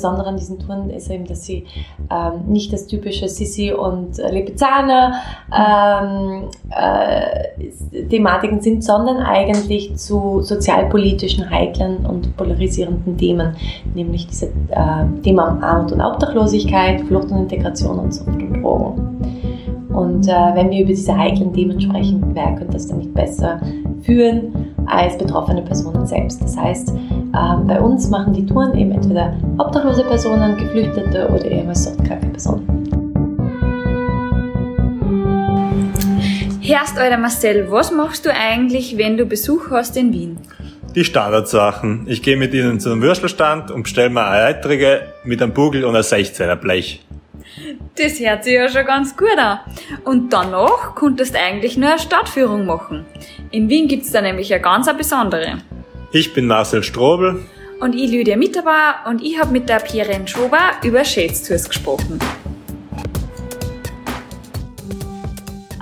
[0.00, 1.66] Besondere an diesen Touren ist eben, dass sie
[2.10, 5.12] ähm, nicht das typische Sissi und äh, Lipizzaner
[5.54, 13.54] ähm, äh, Thematiken sind, sondern eigentlich zu sozialpolitischen, heiklen und polarisierenden Themen,
[13.94, 19.10] nämlich diese äh, Thema Armut und Obdachlosigkeit, Flucht und Integration und Sucht und Drogen.
[19.92, 23.60] Und äh, wenn wir über diese heiklen Themen sprechen, wer könnte das dann nicht besser
[24.00, 26.42] führen als betroffene Personen selbst?
[26.42, 26.94] Das heißt,
[27.34, 32.80] ähm, bei uns machen die Touren eben entweder obdachlose Personen, Geflüchtete oder ehemals suchtkranke Personen.
[36.60, 40.38] Herrst, Alter Marcel, was machst du eigentlich, wenn du Besuch hast in Wien?
[40.94, 42.06] Die Standardsachen.
[42.08, 45.84] Ich gehe mit ihnen zu einem Würstelstand und bestelle mir eine Eitrige mit einem Bugel
[45.84, 47.04] und einem 16er Blech.
[47.96, 49.60] Das hört sich ja schon ganz gut an.
[50.04, 53.04] Und danach konntest du eigentlich nur eine Stadtführung machen.
[53.50, 55.58] In Wien gibt's da nämlich eine ganz besondere.
[56.12, 57.46] Ich bin Marcel Strobel.
[57.78, 62.18] Und ich Lydia Mitterbar und ich habe mit der Pierre Schober über Shades Tours gesprochen.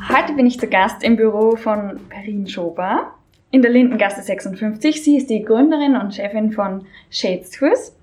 [0.07, 3.15] Heute bin ich zu Gast im Büro von Perrin Schober
[3.53, 5.03] in der Lindengasse 56.
[5.03, 7.97] Sie ist die Gründerin und Chefin von Shades Tours.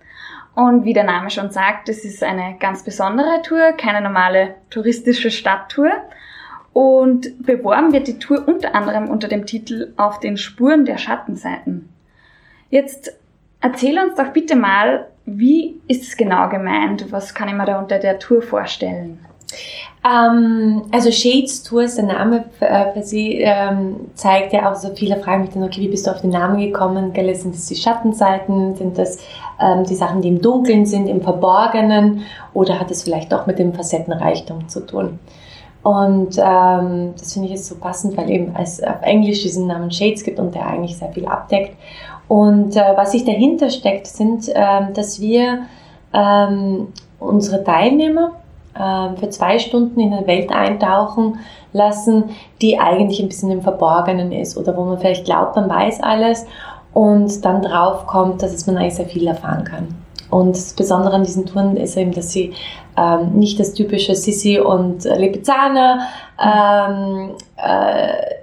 [0.55, 5.29] Und wie der Name schon sagt, es ist eine ganz besondere Tour, keine normale touristische
[5.29, 5.91] Stadttour.
[6.73, 11.89] Und beworben wird die Tour unter anderem unter dem Titel Auf den Spuren der Schattenseiten.
[12.75, 13.13] Jetzt
[13.61, 17.09] erzähl uns doch bitte mal, wie ist es genau gemeint?
[17.09, 19.17] Was kann ich mir da unter der Tour vorstellen?
[20.05, 24.93] Ähm, also Shades Tour ist der Name äh, für sie, ähm, zeigt ja auch so
[24.93, 27.13] viele Fragen mich dann, okay, wie bist du auf den Namen gekommen?
[27.13, 28.75] Gell, sind das die Schattenseiten?
[28.75, 29.19] Sind das
[29.57, 32.23] ähm, die Sachen, die im Dunkeln sind, im Verborgenen?
[32.53, 35.19] Oder hat es vielleicht doch mit dem Facettenreichtum zu tun?
[35.81, 39.91] Und ähm, das finde ich jetzt so passend, weil eben es auf Englisch diesen Namen
[39.91, 41.77] Shades gibt und der eigentlich sehr viel abdeckt.
[42.27, 45.59] Und äh, was sich dahinter steckt, sind, äh, dass wir
[46.13, 46.87] ähm,
[47.19, 48.31] unsere Teilnehmer
[48.73, 51.39] äh, für zwei Stunden in eine Welt eintauchen
[51.73, 52.25] lassen,
[52.61, 56.45] die eigentlich ein bisschen im Verborgenen ist oder wo man vielleicht glaubt, man weiß alles
[56.93, 59.87] und dann drauf kommt, dass man eigentlich sehr viel erfahren kann.
[60.31, 62.53] Und das Besondere an diesen Touren ist eben, dass sie
[62.97, 65.99] ähm, nicht das typische Sissi und Lipizzaner
[66.41, 68.34] ähm, äh,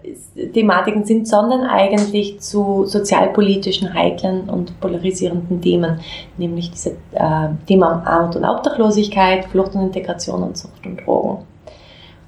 [0.52, 6.00] Thematiken sind, sondern eigentlich zu sozialpolitischen, heiklen und polarisierenden Themen,
[6.38, 11.44] nämlich diese äh, Thema Armut und Obdachlosigkeit, Flucht und Integration und Sucht und Drogen.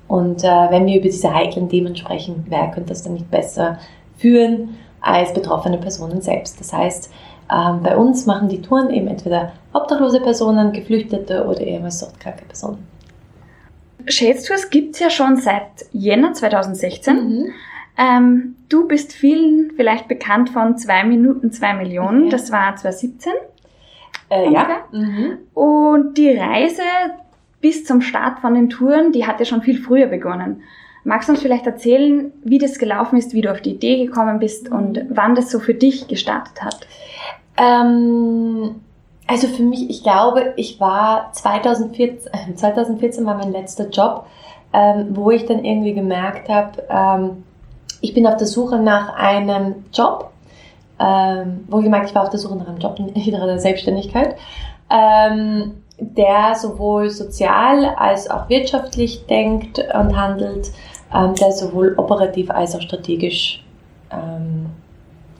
[0.09, 3.79] Und äh, wenn wir über diese heiklen Themen sprechen, wer könnte das dann nicht besser
[4.17, 6.61] führen als betroffene Personen selbst?
[6.61, 7.11] Das heißt,
[7.53, 12.87] ähm, bei uns machen die Touren eben entweder obdachlose Personen, Geflüchtete oder ehemals suchtkranke Personen.
[14.07, 17.17] Shades Tours gibt es ja schon seit Jänner 2016.
[17.17, 17.53] Mhm.
[17.97, 22.31] Ähm, du bist vielen vielleicht bekannt von 2 Minuten 2 Millionen, ja.
[22.31, 23.33] das war 2017.
[24.31, 24.69] Äh, ja.
[24.91, 25.39] Mhm.
[25.55, 26.83] Und die Reise
[27.61, 30.63] bis zum Start von den Touren, die hat ja schon viel früher begonnen.
[31.05, 34.39] Magst du uns vielleicht erzählen, wie das gelaufen ist, wie du auf die Idee gekommen
[34.39, 36.87] bist und wann das so für dich gestartet hat?
[37.57, 38.77] Ähm,
[39.27, 44.27] also für mich, ich glaube, ich war 2014, 2014 war mein letzter Job,
[44.73, 47.45] ähm, wo ich dann irgendwie gemerkt habe, ähm,
[48.05, 50.31] ich bin auf der Suche nach einem Job,
[51.01, 54.37] ähm, wo ich war auf der Suche nach einem Job, nach einer Selbstständigkeit,
[54.91, 60.71] ähm, der sowohl sozial als auch wirtschaftlich denkt und handelt,
[61.15, 63.65] ähm, der sowohl operativ als auch strategisch
[64.11, 64.67] ähm,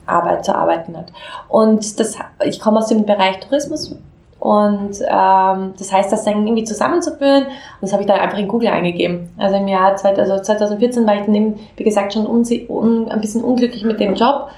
[0.07, 1.13] Arbeit zu arbeiten hat.
[1.47, 3.95] Und das, ich komme aus dem Bereich Tourismus
[4.45, 7.45] und ähm, das heißt, das dann irgendwie zusammenzuführen.
[7.45, 9.31] Und das habe ich dann einfach in Google eingegeben.
[9.39, 13.21] Also im Jahr 2014, also 2014 war ich dann eben, wie gesagt, schon un, ein
[13.21, 14.49] bisschen unglücklich mit dem Job.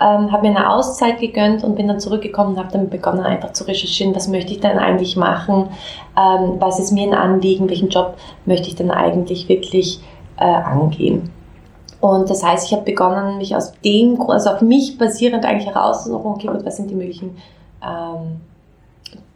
[0.00, 3.52] Ähm, habe mir eine Auszeit gegönnt und bin dann zurückgekommen und habe dann begonnen einfach
[3.52, 5.68] zu recherchieren, was möchte ich denn eigentlich machen,
[6.16, 10.00] ähm, was ist mir ein Anliegen, welchen Job möchte ich denn eigentlich wirklich
[10.36, 11.30] äh, angehen.
[12.00, 16.32] Und das heißt, ich habe begonnen, mich aus dem, also auf mich basierend eigentlich herauszusuchen,
[16.32, 17.36] okay, gut, was sind die möglichen
[17.86, 18.40] ähm,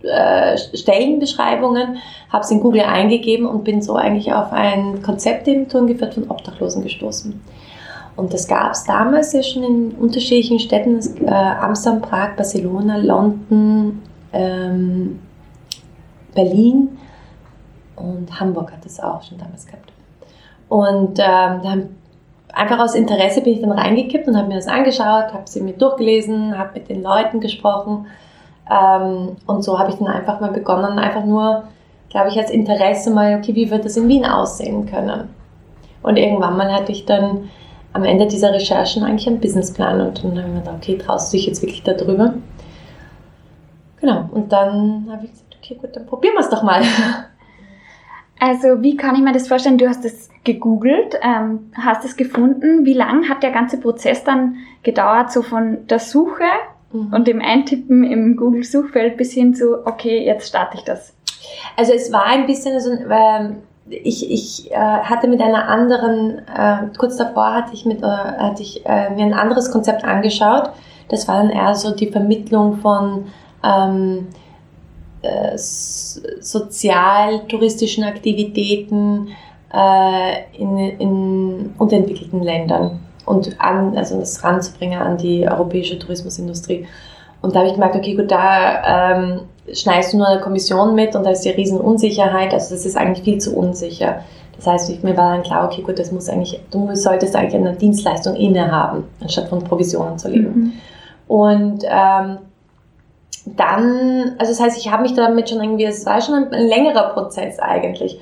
[0.05, 1.99] äh, Stellenbeschreibungen,
[2.31, 6.15] habe es in Google eingegeben und bin so eigentlich auf ein Konzept eben Touren geführt
[6.15, 7.41] von Obdachlosen gestoßen.
[8.17, 14.03] Und das gab es damals ja schon in unterschiedlichen Städten, äh, Amsterdam, Prag, Barcelona, London,
[14.33, 15.21] ähm,
[16.35, 16.99] Berlin
[17.97, 19.93] und Hamburg hat es auch schon damals gehabt.
[20.69, 21.89] Und ähm,
[22.53, 25.75] einfach aus Interesse bin ich dann reingekippt und habe mir das angeschaut, habe sie mir
[25.75, 28.07] durchgelesen, habe mit den Leuten gesprochen
[28.71, 31.65] ähm, und so habe ich dann einfach mal begonnen, einfach nur,
[32.11, 35.29] glaube ich, als Interesse mal, okay, wie wird das in Wien aussehen können?
[36.03, 37.51] Und irgendwann mal hatte ich dann
[37.93, 41.33] am Ende dieser Recherchen eigentlich einen Businessplan und dann habe ich mir gedacht, okay, traust
[41.33, 42.35] du dich jetzt wirklich darüber?
[44.01, 46.83] Genau, und dann habe ich gesagt, okay, gut, dann probieren wir es doch mal.
[48.41, 49.79] Also wie kann ich mir das vorstellen?
[49.79, 52.85] Du hast es gegoogelt, ähm, hast es gefunden.
[52.85, 56.43] Wie lang hat der ganze Prozess dann gedauert, so von der Suche
[56.93, 57.13] mhm.
[57.13, 61.15] und dem Eintippen im Google-Suchfeld bis hin zu, okay, jetzt starte ich das?
[61.77, 63.57] Also es war ein bisschen so, ähm,
[63.89, 68.63] ich, ich äh, hatte mit einer anderen, äh, kurz davor hatte ich, mit, äh, hatte
[68.63, 70.71] ich äh, mir ein anderes Konzept angeschaut.
[71.09, 73.27] Das war dann eher so die Vermittlung von
[73.65, 74.29] ähm,
[75.23, 79.29] äh, sozial-touristischen Aktivitäten
[79.73, 86.87] äh, in, in unterentwickelten Ländern und an, also das ranzubringen an die europäische Tourismusindustrie.
[87.41, 89.41] Und da habe ich gemerkt, okay, gut, da ähm,
[89.73, 93.25] schneidest du nur eine Kommission mit und da ist die Riesenunsicherheit, also das ist eigentlich
[93.25, 94.23] viel zu unsicher.
[94.57, 97.57] Das heißt, ich, mir war dann klar, okay, gut, das muss eigentlich, du solltest eigentlich
[97.57, 100.55] eine Dienstleistung innehaben, anstatt von Provisionen zu leben.
[100.55, 100.73] Mhm.
[101.27, 102.39] Und ähm,
[103.47, 106.67] dann, also das heißt, ich habe mich damit schon irgendwie, es war schon ein, ein,
[106.67, 108.21] längerer Prozess eigentlich.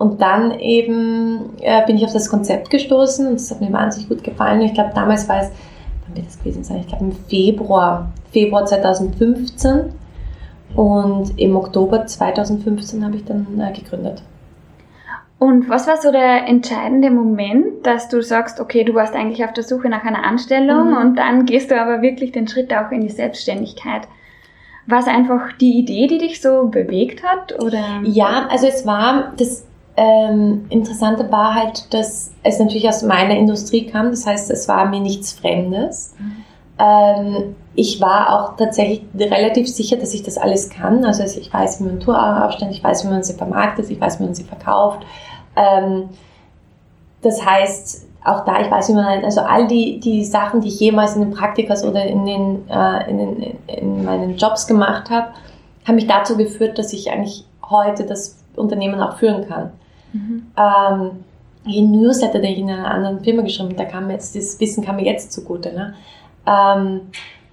[0.00, 4.08] Und dann eben äh, bin ich auf das Konzept gestoßen und das hat mir wahnsinnig
[4.08, 4.60] gut gefallen.
[4.60, 5.50] Und ich glaube, damals war es,
[6.06, 6.78] wann wird das gewesen sein?
[6.78, 9.92] Ich glaube im Februar, Februar 2015.
[10.74, 14.22] Und im Oktober 2015 habe ich dann äh, gegründet.
[15.38, 19.52] Und was war so der entscheidende Moment, dass du sagst, okay, du warst eigentlich auf
[19.52, 20.96] der Suche nach einer Anstellung mhm.
[20.96, 24.08] und dann gehst du aber wirklich den Schritt auch in die Selbstständigkeit?
[24.86, 27.62] War es einfach die Idee, die dich so bewegt hat?
[27.62, 28.00] Oder?
[28.04, 33.86] Ja, also es war, das ähm, Interessante war halt, dass es natürlich aus meiner Industrie
[33.86, 34.10] kam.
[34.10, 36.14] Das heißt, es war mir nichts Fremdes.
[36.78, 41.04] Ähm, ich war auch tatsächlich relativ sicher, dass ich das alles kann.
[41.04, 44.20] Also ich weiß, wie man Tour aufstellt, ich weiß, wie man sie vermarktet, ich weiß,
[44.20, 45.00] wie man sie verkauft.
[45.56, 46.08] Ähm,
[47.22, 50.68] das heißt, auch da, ich weiß, wie man halt, also all die, die Sachen, die
[50.68, 55.10] ich jemals in den Praktikas oder in, den, äh, in, den, in meinen Jobs gemacht
[55.10, 55.28] habe,
[55.86, 59.72] haben mich dazu geführt, dass ich eigentlich heute das Unternehmen auch führen kann.
[60.12, 60.46] Mhm.
[60.56, 61.10] Ähm,
[61.64, 64.84] jeden Newsletter, den ich in einer anderen Firma geschrieben habe, da kam jetzt, das Wissen
[64.84, 65.72] kam mir jetzt zugute.
[65.72, 65.94] Ne?
[66.46, 67.02] Ähm,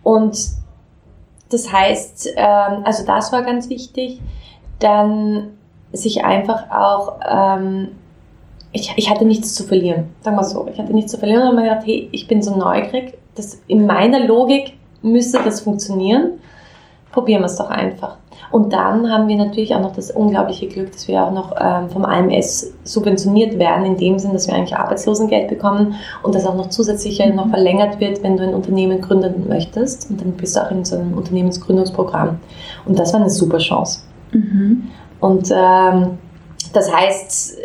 [0.03, 0.37] und
[1.49, 4.21] das heißt, ähm, also das war ganz wichtig.
[4.79, 5.49] Dann
[5.91, 7.89] sich einfach auch ähm,
[8.71, 10.09] ich, ich hatte nichts zu verlieren.
[10.21, 10.67] Sagen wir so.
[10.71, 13.17] Ich hatte nichts zu verlieren und habe mir gedacht, hey, ich bin so neugierig.
[13.35, 16.39] Das, in meiner Logik müsste das funktionieren.
[17.11, 18.17] Probieren wir es doch einfach.
[18.51, 21.89] Und dann haben wir natürlich auch noch das unglaubliche Glück, dass wir auch noch ähm,
[21.89, 26.55] vom AMS subventioniert werden, in dem Sinn, dass wir eigentlich Arbeitslosengeld bekommen und das auch
[26.55, 27.35] noch zusätzlich mhm.
[27.35, 30.09] noch verlängert wird, wenn du ein Unternehmen gründen möchtest.
[30.09, 32.39] Und dann bist du auch in so einem Unternehmensgründungsprogramm.
[32.85, 34.01] Und das war eine super Chance.
[34.31, 34.83] Mhm.
[35.19, 36.17] Und ähm,
[36.73, 37.57] das heißt,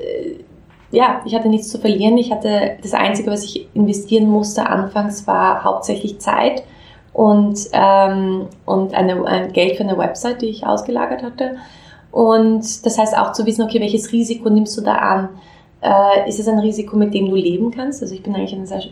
[0.92, 2.18] ja, ich hatte nichts zu verlieren.
[2.18, 6.62] Ich hatte das Einzige, was ich investieren musste anfangs, war hauptsächlich Zeit
[7.12, 11.56] und, ähm, und eine, ein Geld für eine Website, die ich ausgelagert hatte.
[12.10, 15.28] Und das heißt auch zu wissen, okay, welches Risiko nimmst du da an?
[15.80, 18.02] Äh, ist es ein Risiko, mit dem du leben kannst?
[18.02, 18.82] Also ich bin eigentlich eine sehr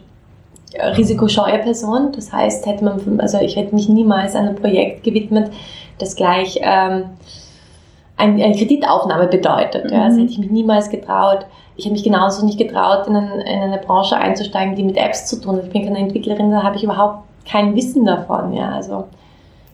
[0.97, 2.13] risikoscheue Person.
[2.13, 5.51] Das heißt, hätte man, also ich hätte mich niemals einem Projekt gewidmet,
[5.99, 7.05] das gleich ähm,
[8.17, 9.85] eine, eine Kreditaufnahme bedeutet.
[9.85, 9.97] Mhm.
[9.97, 11.47] Ja, das hätte ich mich niemals getraut
[11.81, 15.27] ich habe mich genauso nicht getraut, in, ein, in, eine Branche einzusteigen, die mit Apps
[15.27, 15.65] zu tun hat.
[15.65, 18.52] Ich bin keine Entwicklerin, da habe ich überhaupt kein Wissen davon.
[18.52, 19.08] Ja, also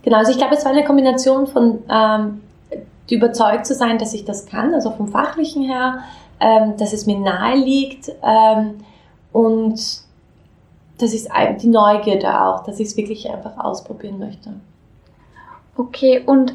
[0.03, 0.19] genau.
[0.19, 2.41] Also ich glaube, es war eine Kombination von ähm,
[3.11, 6.01] überzeugt zu sein, dass ich das kann, also vom fachlichen her,
[6.41, 8.79] ähm, dass es mir nahe liegt ähm,
[9.33, 9.75] und
[10.99, 11.29] das ist
[11.61, 14.55] die Neugierde auch, dass ich es wirklich einfach ausprobieren möchte.
[15.77, 16.55] Okay, und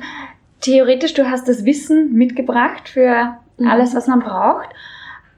[0.61, 3.67] theoretisch, du hast das Wissen mitgebracht für mhm.
[3.67, 4.69] alles, was man braucht.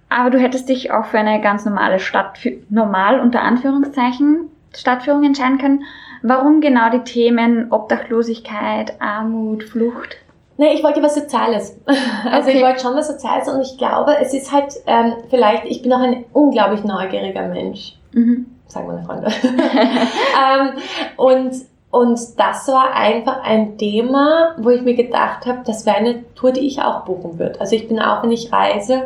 [0.08, 2.38] Aber du hättest dich auch für eine ganz normale Stadt,
[2.70, 5.84] normal unter Anführungszeichen, Stadtführung entscheiden können.
[6.22, 10.18] Warum genau die Themen Obdachlosigkeit, Armut, Flucht?
[10.58, 11.80] Nee, ich wollte was Soziales.
[12.26, 12.58] Also okay.
[12.58, 15.92] ich wollte schon was Soziales und ich glaube, es ist halt ähm, vielleicht, ich bin
[15.92, 17.96] auch ein unglaublich neugieriger Mensch.
[18.14, 18.46] Mhm.
[18.68, 19.28] Sagen meine Freunde.
[19.44, 20.70] ähm,
[21.18, 21.54] und,
[21.92, 26.52] und das war einfach ein Thema, wo ich mir gedacht habe, das wäre eine Tour,
[26.52, 27.60] die ich auch buchen würde.
[27.60, 29.04] Also ich bin auch, wenn ich reise,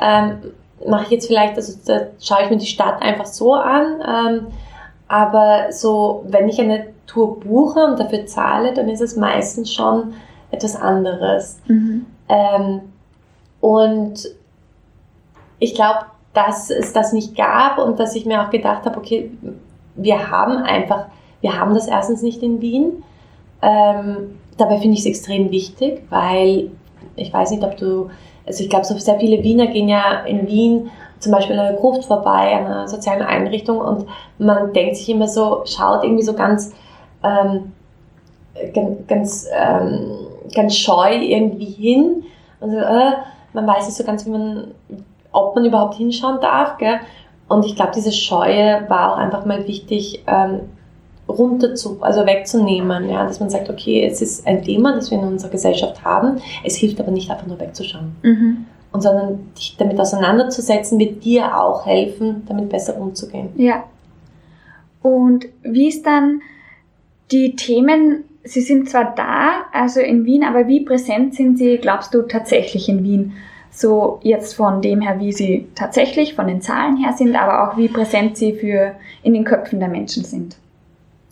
[0.00, 0.38] ähm,
[0.86, 4.02] mache ich jetzt vielleicht, also da schaue ich mir die Stadt einfach so an.
[4.06, 4.46] Ähm,
[5.08, 10.14] aber so, wenn ich eine Tour buche und dafür zahle, dann ist es meistens schon
[10.50, 11.58] etwas anderes.
[11.66, 12.06] Mhm.
[12.28, 12.80] Ähm,
[13.60, 14.28] und
[15.58, 19.30] ich glaube, dass es das nicht gab und dass ich mir auch gedacht habe, okay,
[19.94, 21.06] wir haben einfach,
[21.40, 23.04] wir haben das erstens nicht in Wien.
[23.62, 26.70] Ähm, dabei finde ich es extrem wichtig, weil
[27.16, 28.10] ich weiß nicht, ob du
[28.46, 30.90] also ich glaube, so sehr viele Wiener gehen ja in Wien
[31.24, 34.06] zum Beispiel an einer Gruft vorbei, einer sozialen Einrichtung und
[34.38, 36.72] man denkt sich immer so, schaut irgendwie so ganz,
[37.22, 37.72] ähm,
[39.08, 40.12] ganz, ähm,
[40.54, 42.24] ganz scheu irgendwie hin.
[42.60, 43.12] Also, äh,
[43.52, 44.68] man weiß nicht so ganz, wie man,
[45.32, 46.78] ob man überhaupt hinschauen darf.
[46.78, 47.00] Gell?
[47.48, 50.60] Und ich glaube, diese Scheue war auch einfach mal wichtig, ähm,
[51.28, 55.18] runter zu, also wegzunehmen, ja, dass man sagt, okay, es ist ein Thema, das wir
[55.18, 58.14] in unserer Gesellschaft haben, es hilft aber nicht einfach nur wegzuschauen.
[58.22, 58.66] Mhm.
[58.94, 63.48] Und sondern dich damit auseinanderzusetzen, wird dir auch helfen, damit besser umzugehen.
[63.56, 63.82] Ja.
[65.02, 66.42] Und wie ist dann
[67.32, 72.14] die Themen, sie sind zwar da, also in Wien, aber wie präsent sind sie, glaubst
[72.14, 73.32] du, tatsächlich in Wien?
[73.72, 77.76] So jetzt von dem her, wie sie tatsächlich von den Zahlen her sind, aber auch
[77.76, 78.92] wie präsent sie für
[79.24, 80.54] in den Köpfen der Menschen sind.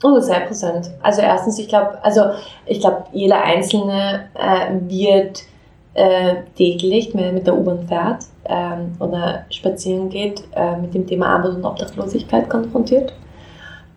[0.02, 0.90] Oh, sehr präsent.
[1.00, 2.22] Also erstens, ich glaube, also
[2.66, 5.44] ich glaube, jeder Einzelne äh, wird
[5.94, 11.56] äh, täglich, mit der U-Bahn fährt ähm, oder spazieren geht, äh, mit dem Thema Armut
[11.56, 13.12] und Obdachlosigkeit konfrontiert.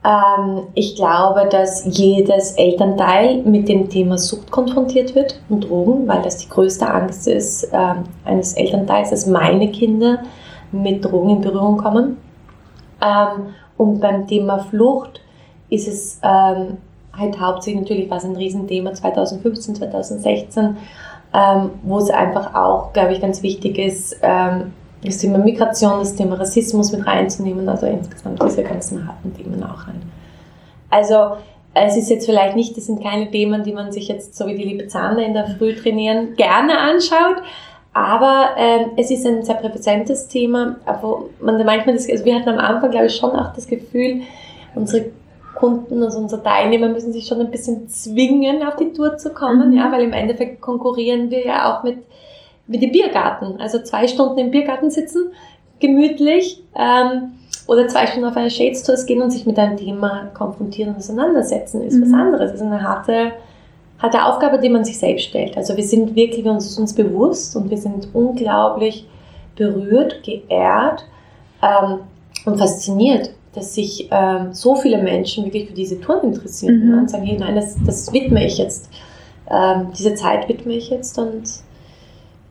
[0.06, 6.22] Ähm, ich glaube, dass jedes Elternteil mit dem Thema Sucht konfrontiert wird und Drogen, weil
[6.22, 10.20] das die größte Angst ist ähm, eines Elternteils, dass meine Kinder
[10.72, 12.18] mit Drogen in Berührung kommen.
[13.02, 15.22] Ähm, und beim Thema Flucht
[15.70, 16.78] ist es ähm,
[17.18, 20.78] halt hauptsächlich natürlich war es ein Riesenthema 2015, 2016,
[21.36, 24.72] ähm, wo es einfach auch, glaube ich, ganz wichtig ist, ähm,
[25.04, 29.88] das Thema Migration, das Thema Rassismus mit reinzunehmen, also insgesamt diese ganzen harten Themen auch
[29.88, 30.02] rein.
[30.90, 31.38] Also
[31.74, 34.56] es ist jetzt vielleicht nicht, das sind keine Themen, die man sich jetzt, so wie
[34.56, 37.44] die liebe Zahner in der Früh trainieren, gerne anschaut,
[37.94, 42.50] aber ähm, es ist ein sehr präsentes Thema, wo man manchmal das, also wir hatten
[42.50, 44.22] am Anfang, glaube ich, schon auch das Gefühl,
[44.74, 45.08] unsere
[45.56, 49.72] Kunden, also unsere Teilnehmer müssen sich schon ein bisschen zwingen, auf die Tour zu kommen,
[49.72, 49.78] mhm.
[49.78, 52.00] ja, weil im Endeffekt konkurrieren wir ja auch mit,
[52.68, 53.60] mit dem Biergarten.
[53.60, 55.32] Also zwei Stunden im Biergarten sitzen,
[55.80, 57.32] gemütlich, ähm,
[57.68, 60.98] oder zwei Stunden auf eine Shades Tour gehen und sich mit einem Thema konfrontieren und
[60.98, 62.04] auseinandersetzen, ist mhm.
[62.04, 62.52] was anderes.
[62.52, 63.32] Das ist eine harte,
[64.00, 65.58] harte Aufgabe, die man sich selbst stellt.
[65.58, 69.08] Also wir sind wirklich uns, uns bewusst und wir sind unglaublich
[69.56, 71.06] berührt, geehrt
[71.64, 72.00] ähm,
[72.46, 76.92] und fasziniert dass sich ähm, so viele Menschen wirklich für diese Touren interessieren mhm.
[76.92, 78.90] ja, und sagen, hey, nein, das, das widme ich jetzt,
[79.50, 81.44] ähm, diese Zeit widme ich jetzt und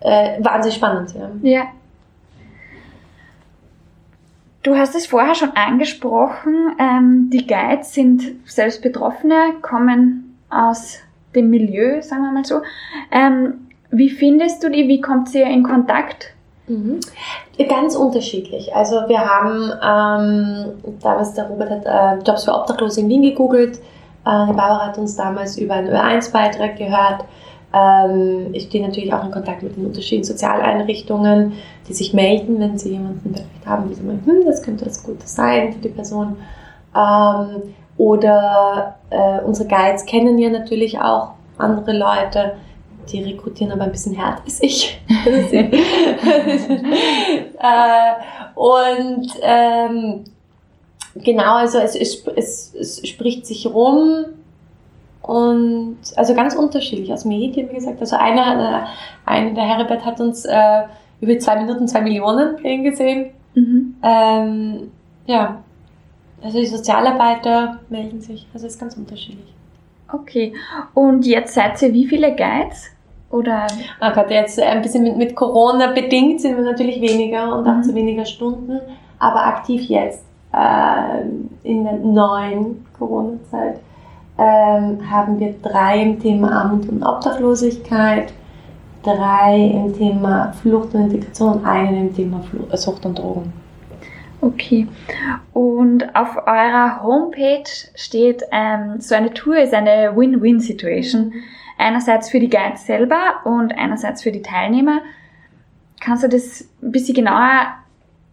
[0.01, 1.15] äh, wahnsinnig spannend.
[1.15, 1.31] Ja.
[1.43, 1.67] ja.
[4.63, 11.01] Du hast es vorher schon angesprochen, ähm, die Guides sind selbst Betroffene, kommen aus
[11.35, 12.63] dem Milieu, sagen wir mal so.
[13.11, 14.89] Ähm, wie findest du die?
[14.89, 16.34] Wie kommt ihr in Kontakt
[16.67, 17.01] Mhm.
[17.69, 18.75] Ganz unterschiedlich.
[18.75, 23.79] Also wir haben ähm, damals, der Robert hat äh, Jobs für Obdachlose in Wien gegoogelt.
[24.25, 27.25] Äh, die Barbara hat uns damals über einen Ö1-Beitrag gehört.
[27.75, 31.53] Ähm, ich stehe natürlich auch in Kontakt mit den unterschiedlichen Sozialeinrichtungen,
[31.89, 35.35] die sich melden, wenn sie jemanden vielleicht haben, die sagen, hm, das könnte das Gutes
[35.35, 36.37] sein für die Person.
[36.97, 42.55] Ähm, oder äh, unsere Guides kennen ja natürlich auch andere Leute,
[43.11, 45.01] die rekrutieren aber ein bisschen härter als ich.
[47.59, 48.13] äh,
[48.55, 50.25] und ähm,
[51.15, 54.27] genau, also es, es, es, spricht sich rum
[55.23, 58.01] und also ganz unterschiedlich aus Medien, wie gesagt.
[58.01, 58.87] Also einer,
[59.27, 60.83] äh, einer der Heribert hat uns äh,
[61.21, 63.31] über zwei Minuten zwei Millionen gesehen.
[63.55, 63.97] Mhm.
[64.03, 64.91] Ähm,
[65.27, 65.63] ja,
[66.43, 68.47] also die Sozialarbeiter melden sich.
[68.53, 69.55] Also es ist ganz unterschiedlich.
[70.13, 70.53] Okay.
[70.93, 72.91] Und jetzt seid ihr wie viele Guides?
[73.35, 73.67] Oder?
[74.01, 77.75] Oh Gott, jetzt ein bisschen mit, mit Corona bedingt sind wir natürlich weniger und auch
[77.75, 77.83] mhm.
[77.83, 78.79] zu weniger Stunden,
[79.19, 80.23] aber aktiv jetzt
[80.53, 81.23] äh,
[81.65, 83.81] in der neuen Corona-Zeit
[84.39, 88.33] ähm, haben wir drei im Thema Armut und Obdachlosigkeit,
[89.03, 93.53] drei im Thema Flucht und Integration einen im Thema Flucht, äh, Sucht und Drogen.
[94.43, 94.87] Okay.
[95.53, 97.65] Und auf eurer Homepage
[97.97, 101.31] steht, ähm, so eine Tour ist eine Win-Win-Situation.
[101.31, 101.33] Mhm.
[101.79, 105.01] Einerseits für die Guides selber und einerseits für die Teilnehmer.
[106.01, 107.75] Kannst du das ein bisschen genauer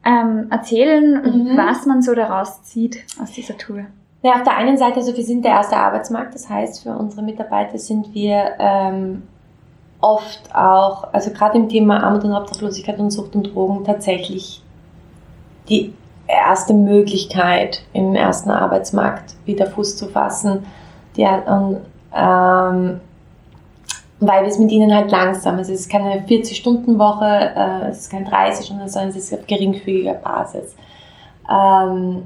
[0.06, 1.58] ähm, erzählen, mhm.
[1.58, 3.86] was man so daraus zieht aus dieser Tour?
[4.24, 7.24] Ja, auf der einen Seite, also wir sind der erste Arbeitsmarkt, das heißt, für unsere
[7.24, 9.24] Mitarbeiter sind wir ähm,
[10.00, 14.62] oft auch, also gerade im Thema Armut und Obdachlosigkeit und Sucht und Drogen tatsächlich
[15.70, 15.94] die
[16.28, 20.66] erste Möglichkeit, im ersten Arbeitsmarkt wieder Fuß zu fassen.
[21.16, 21.28] Die,
[22.14, 23.02] ähm,
[24.22, 28.12] weil wir es mit ihnen halt langsam, also es ist keine 40-Stunden-Woche, äh, es ist
[28.12, 30.76] keine 30 Stunden, sondern es ist auf geringfügiger Basis.
[31.52, 32.24] Ähm,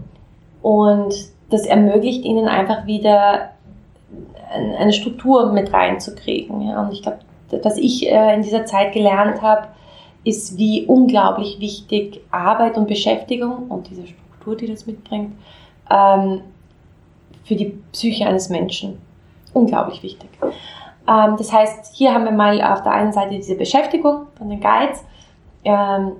[0.62, 1.16] und
[1.50, 3.52] das ermöglicht ihnen einfach wieder
[4.78, 6.68] eine Struktur mit reinzukriegen.
[6.68, 6.82] Ja?
[6.82, 7.20] Und ich glaube,
[7.64, 9.70] was ich äh, in dieser Zeit gelernt habe,
[10.26, 15.34] ist, wie unglaublich wichtig Arbeit und Beschäftigung und diese Struktur, die das mitbringt,
[15.90, 16.42] ähm,
[17.46, 18.98] für die Psyche eines Menschen.
[19.54, 20.30] Unglaublich wichtig.
[21.08, 24.60] Ähm, das heißt, hier haben wir mal auf der einen Seite diese Beschäftigung von den
[24.60, 25.04] Guides
[25.64, 26.14] ähm,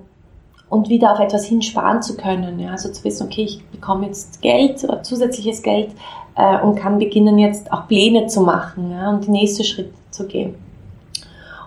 [0.68, 2.58] und wieder auf etwas hinsparen zu können.
[2.58, 2.72] Ja?
[2.72, 5.90] Also zu wissen, okay, ich bekomme jetzt Geld oder zusätzliches Geld
[6.36, 9.10] äh, und kann beginnen jetzt auch Pläne zu machen ja?
[9.10, 10.54] und die nächste Schritte zu gehen.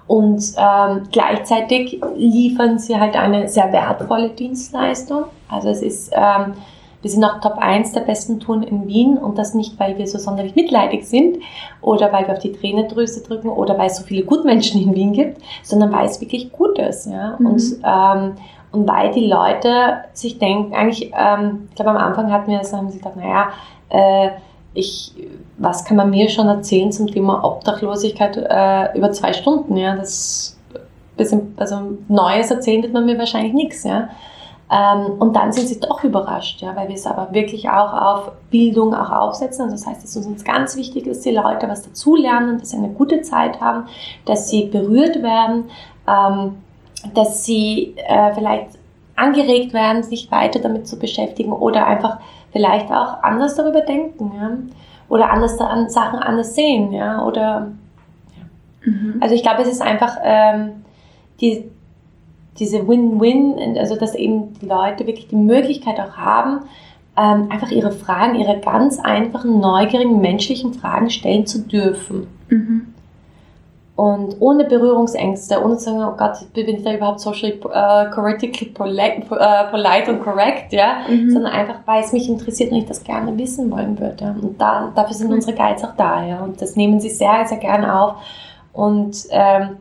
[0.08, 5.26] Und ähm, gleichzeitig liefern sie halt eine sehr wertvolle Dienstleistung.
[5.48, 6.54] Also es ist, ähm,
[7.02, 10.08] wir sind auch Top 1 der besten Touren in Wien und das nicht, weil wir
[10.08, 11.38] so sonderlich mitleidig sind
[11.82, 15.14] oder weil wir auf die Tränendrüse drücken oder weil es so viele Gutmenschen in Wien
[15.14, 17.08] gibt, sondern weil es wirklich gut ist.
[17.08, 17.38] Ja?
[17.40, 17.46] Mhm.
[17.46, 18.36] Und, ähm,
[18.72, 22.74] und weil die Leute sich denken, eigentlich, ähm, ich glaube am Anfang hatten wir das,
[22.74, 23.50] haben sie gedacht, naja,
[23.90, 24.32] äh,
[24.74, 25.14] ich,
[25.58, 29.78] was kann man mir schon erzählen zum Thema Obdachlosigkeit äh, über zwei Stunden?
[29.78, 30.60] Ja, das
[31.20, 33.84] bisschen, also Neues erzählen wird man mir wahrscheinlich nichts.
[33.84, 34.10] Ja.
[34.72, 38.32] Ähm, und dann sind sie doch überrascht, ja, weil wir es aber wirklich auch auf
[38.52, 39.64] Bildung auch aufsetzen.
[39.64, 42.78] Also das heißt, es ist uns ganz wichtig, dass die Leute was dazulernen, dass sie
[42.78, 43.88] eine gute Zeit haben,
[44.26, 45.72] dass sie berührt werden,
[46.08, 46.58] ähm,
[47.16, 48.78] dass sie äh, vielleicht
[49.16, 52.20] angeregt werden, sich weiter damit zu beschäftigen oder einfach
[52.52, 54.52] vielleicht auch anders darüber denken, ja.
[55.10, 57.26] Oder anders an Sachen anders sehen, ja.
[57.26, 57.72] Oder
[58.38, 58.92] ja.
[58.92, 59.18] Mhm.
[59.20, 60.84] Also ich glaube, es ist einfach ähm,
[61.42, 61.72] die,
[62.60, 66.62] diese Win-Win, also dass eben die Leute wirklich die Möglichkeit auch haben,
[67.18, 72.28] ähm, einfach ihre Fragen, ihre ganz einfachen, neugierigen, menschlichen Fragen stellen zu dürfen.
[72.50, 72.94] Mhm
[74.00, 78.68] und ohne Berührungsängste, ohne zu sagen, oh Gott, bin ich da überhaupt social uh, correctly
[78.68, 81.30] polite, uh, polite und correct, ja, mhm.
[81.30, 84.34] sondern einfach, weil es mich interessiert und ich das gerne wissen wollen würde.
[84.42, 85.34] Und da, dafür sind mhm.
[85.34, 88.14] unsere Guides auch da, ja, und das nehmen sie sehr, sehr gerne auf
[88.72, 89.76] und ähm,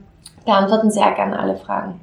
[0.44, 2.00] beantworten sehr gerne alle Fragen.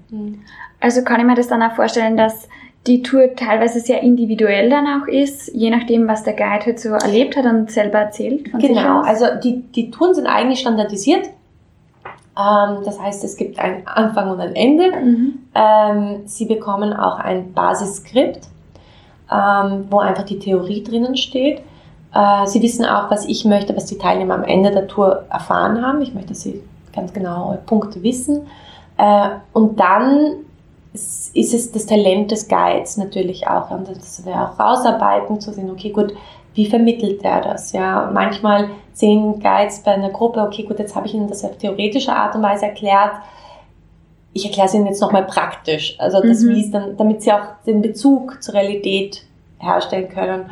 [0.85, 2.47] Also kann ich mir das dann auch vorstellen, dass
[2.85, 6.89] die Tour teilweise sehr individuell dann auch ist, je nachdem, was der Guide halt so
[6.89, 8.53] erlebt hat und selber erzählt.
[8.59, 11.25] genau, also die, die Touren sind eigentlich standardisiert.
[12.37, 14.91] Ähm, das heißt, es gibt einen Anfang und ein Ende.
[14.91, 15.39] Mhm.
[15.55, 18.47] Ähm, Sie bekommen auch ein Basisskript,
[19.31, 21.61] ähm, wo einfach die Theorie drinnen steht.
[22.13, 25.83] Äh, Sie wissen auch, was ich möchte, was die Teilnehmer am Ende der Tour erfahren
[25.83, 26.03] haben.
[26.03, 26.61] Ich möchte, dass Sie
[26.93, 28.45] ganz genaue Punkte wissen.
[28.97, 30.44] Äh, und dann
[30.95, 33.71] ist es das Talent des Guides natürlich auch.
[33.71, 36.13] Und das wir auch rausarbeiten, zu sehen, okay, gut,
[36.55, 37.73] wie vermittelt er das?
[37.73, 41.57] Ja, manchmal sehen Guides bei einer Gruppe, okay, gut, jetzt habe ich Ihnen das auf
[41.57, 43.11] theoretische Art und Weise erklärt.
[44.33, 45.95] Ich erkläre es Ihnen jetzt nochmal praktisch.
[45.99, 46.55] Also, das mhm.
[46.55, 49.23] wie dann, damit Sie auch den Bezug zur Realität
[49.59, 50.49] herstellen können.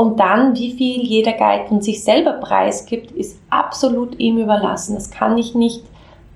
[0.00, 4.94] Und dann, wie viel jeder Guide von sich selber preisgibt, ist absolut ihm überlassen.
[4.94, 5.84] Das kann ich nicht,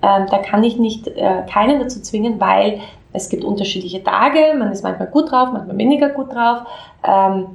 [0.02, 2.80] äh, da kann ich nicht äh, keinen dazu zwingen, weil
[3.14, 4.54] es gibt unterschiedliche Tage.
[4.58, 6.66] Man ist manchmal gut drauf, manchmal weniger gut drauf.
[7.02, 7.46] Ähm,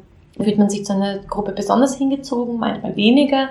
[0.42, 3.50] fühlt man sich zu einer Gruppe besonders hingezogen, manchmal weniger.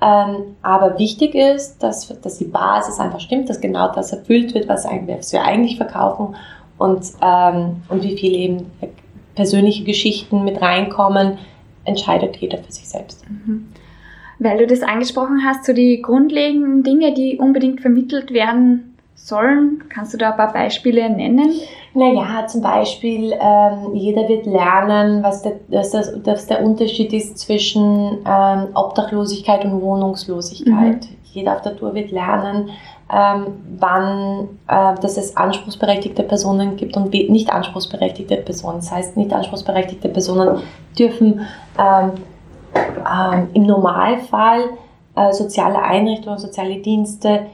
[0.00, 4.66] Ähm, aber wichtig ist, dass, dass die Basis einfach stimmt, dass genau das erfüllt wird,
[4.66, 6.34] was, was wir eigentlich verkaufen
[6.78, 8.70] und, ähm, und wie viel eben
[9.34, 11.38] persönliche Geschichten mit reinkommen,
[11.84, 13.28] entscheidet jeder für sich selbst.
[13.28, 13.68] Mhm.
[14.38, 18.91] Weil du das angesprochen hast, so die grundlegenden Dinge, die unbedingt vermittelt werden
[19.24, 21.52] sollen, kannst du da ein paar Beispiele nennen?
[21.94, 27.38] Naja, zum Beispiel, ähm, jeder wird lernen, was der, dass, das, dass der Unterschied ist
[27.38, 31.04] zwischen ähm, Obdachlosigkeit und Wohnungslosigkeit.
[31.04, 31.16] Mhm.
[31.24, 32.70] Jeder auf der Tour wird lernen,
[33.12, 33.46] ähm,
[33.78, 38.78] wann, äh, dass es anspruchsberechtigte Personen gibt und nicht anspruchsberechtigte Personen.
[38.78, 40.62] Das heißt, nicht anspruchsberechtigte Personen
[40.98, 41.46] dürfen
[41.78, 42.12] ähm,
[42.74, 44.62] ähm, im Normalfall
[45.14, 47.46] äh, soziale Einrichtungen, soziale Dienste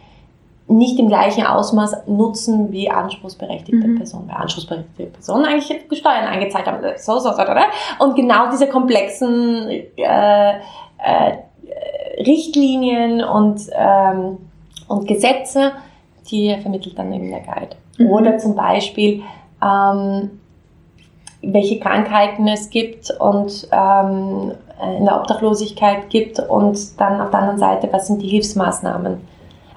[0.68, 3.96] nicht im gleichen Ausmaß nutzen wie anspruchsberechtigte mhm.
[3.96, 4.28] Personen.
[4.28, 6.84] Weil anspruchsberechtigte Personen eigentlich Steuern eingezahlt haben.
[6.98, 7.64] So, so, so, oder?
[7.98, 10.50] Und genau diese komplexen äh,
[10.98, 11.32] äh,
[12.18, 14.38] Richtlinien und, ähm,
[14.88, 15.72] und Gesetze,
[16.30, 17.76] die vermittelt dann eben der Guide.
[17.96, 18.10] Mhm.
[18.10, 19.22] Oder zum Beispiel,
[19.62, 20.30] ähm,
[21.40, 24.52] welche Krankheiten es gibt und ähm,
[24.98, 29.20] in der Obdachlosigkeit gibt und dann auf der anderen Seite, was sind die Hilfsmaßnahmen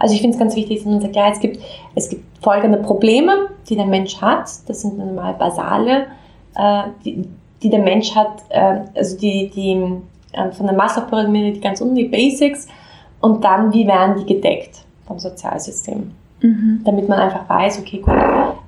[0.02, 1.62] also ich finde es ganz wichtig, dass man sagt, ja, es gibt,
[1.94, 4.50] es gibt folgende Probleme, die der Mensch hat.
[4.66, 6.08] Das sind normal basale,
[6.56, 7.28] äh, die,
[7.62, 9.80] die der Mensch hat, äh, also die, die
[10.34, 12.68] äh, von der Maslow-Pyramide, die ganz unten, die Basics.
[13.20, 16.10] Und dann, wie werden die gedeckt vom Sozialsystem?
[16.42, 16.82] Mhm.
[16.84, 18.16] Damit man einfach weiß, okay, gut,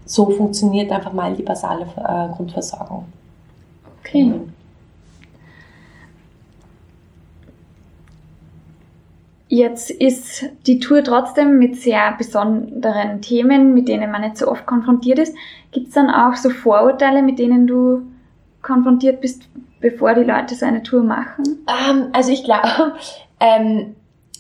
[0.06, 3.06] so funktioniert einfach mal die basale äh, Grundversorgung.
[4.02, 4.26] Okay.
[4.26, 4.53] Mhm.
[9.54, 14.66] Jetzt ist die Tour trotzdem mit sehr besonderen Themen, mit denen man nicht so oft
[14.66, 15.36] konfrontiert ist.
[15.72, 18.02] Gibt es dann auch so Vorurteile, mit denen du
[18.64, 19.44] konfrontiert bist,
[19.80, 21.44] bevor die Leute so eine Tour machen?
[21.68, 22.94] Um, ähm, also ich glaube,
[23.40, 23.96] ähm,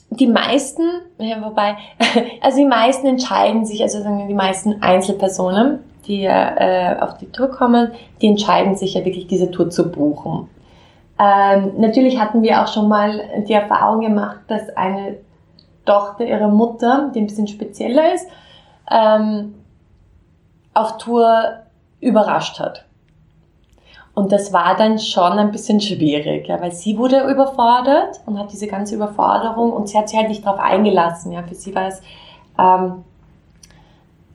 [0.10, 0.82] die meisten,
[1.20, 1.78] ja, wobei,
[2.42, 7.28] also die meisten entscheiden sich, also sagen wir die meisten Einzelpersonen, die äh, auf die
[7.28, 10.50] Tour kommen, die entscheiden sich ja wirklich diese Tour zu buchen.
[11.24, 15.18] Ähm, natürlich hatten wir auch schon mal die Erfahrung gemacht, dass eine
[15.86, 18.28] Tochter ihrer Mutter, die ein bisschen spezieller ist,
[18.92, 19.56] ähm,
[20.74, 21.60] auf Tour
[22.02, 22.86] überrascht hat.
[24.16, 28.52] Und das war dann schon ein bisschen schwierig, ja, weil sie wurde überfordert und hat
[28.52, 31.32] diese ganze Überforderung und sie hat sich halt nicht darauf eingelassen.
[31.32, 32.02] Ja, für sie war es,
[32.60, 33.04] ähm,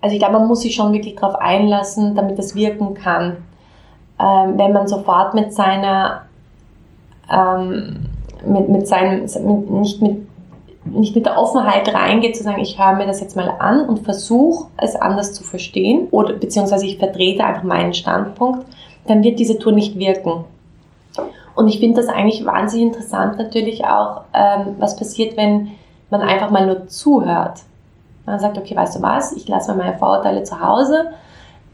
[0.00, 3.44] also ich glaube, man muss sich schon wirklich darauf einlassen, damit das wirken kann.
[4.18, 6.22] Ähm, wenn man sofort mit seiner,
[7.30, 8.06] ähm,
[8.46, 10.28] mit, mit seinem, mit, nicht mit
[10.84, 14.00] nicht mit der Offenheit reingeht, zu sagen, ich höre mir das jetzt mal an und
[14.04, 18.66] versuche es anders zu verstehen oder beziehungsweise ich vertrete einfach meinen Standpunkt,
[19.06, 20.44] dann wird diese Tour nicht wirken.
[21.54, 25.72] Und ich finde das eigentlich wahnsinnig interessant natürlich auch, ähm, was passiert, wenn
[26.10, 27.62] man einfach mal nur zuhört.
[28.26, 31.10] Man sagt, okay, weißt du was, ich lasse mal meine Vorurteile zu Hause,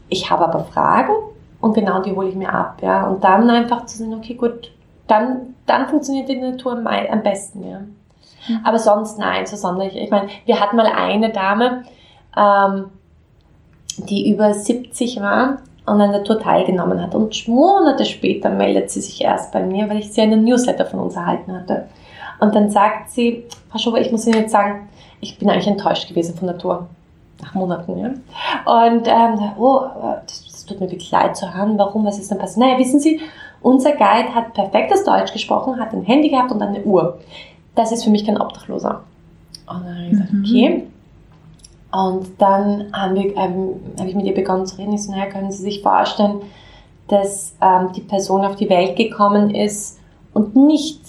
[0.09, 1.13] ich habe aber Fragen
[1.61, 2.77] und genau die hole ich mir ab.
[2.81, 3.07] Ja?
[3.07, 4.71] Und dann einfach zu sagen, okay, gut,
[5.07, 7.63] dann, dann funktioniert die Natur am, am besten.
[7.67, 7.79] Ja?
[7.79, 8.59] Mhm.
[8.63, 9.95] Aber sonst nein, so sonderlich.
[9.95, 11.83] Ich meine, wir hatten mal eine Dame,
[12.37, 12.85] ähm,
[13.97, 17.15] die über 70 war und an der Tour teilgenommen hat.
[17.15, 20.99] Und Monate später meldet sie sich erst bei mir, weil ich sie einen Newsletter von
[20.99, 21.85] uns erhalten hatte.
[22.39, 24.89] Und dann sagt sie, Frau Schober, ich muss Ihnen jetzt sagen,
[25.21, 26.87] ich bin eigentlich enttäuscht gewesen von der Tour.
[27.41, 28.07] Nach Monaten, ja.
[28.07, 29.81] Und, ähm, oh,
[30.25, 31.77] das, das tut mir wirklich leid zu hören.
[31.77, 32.05] Warum?
[32.05, 32.65] Was ist denn passiert?
[32.65, 33.19] Naja, wissen Sie,
[33.65, 37.19] unser Guide hat perfektes Deutsch gesprochen, hat ein Handy gehabt und eine Uhr.
[37.73, 39.01] Das ist für mich kein Obdachloser.
[39.67, 40.43] Und dann habe ich gesagt, mhm.
[40.45, 40.83] okay,
[41.91, 44.93] und dann haben wir, ähm, habe ich mit ihr begonnen zu reden.
[44.93, 46.41] Ich so, naja, können Sie sich vorstellen,
[47.07, 49.99] dass ähm, die Person auf die Welt gekommen ist
[50.33, 51.01] und nicht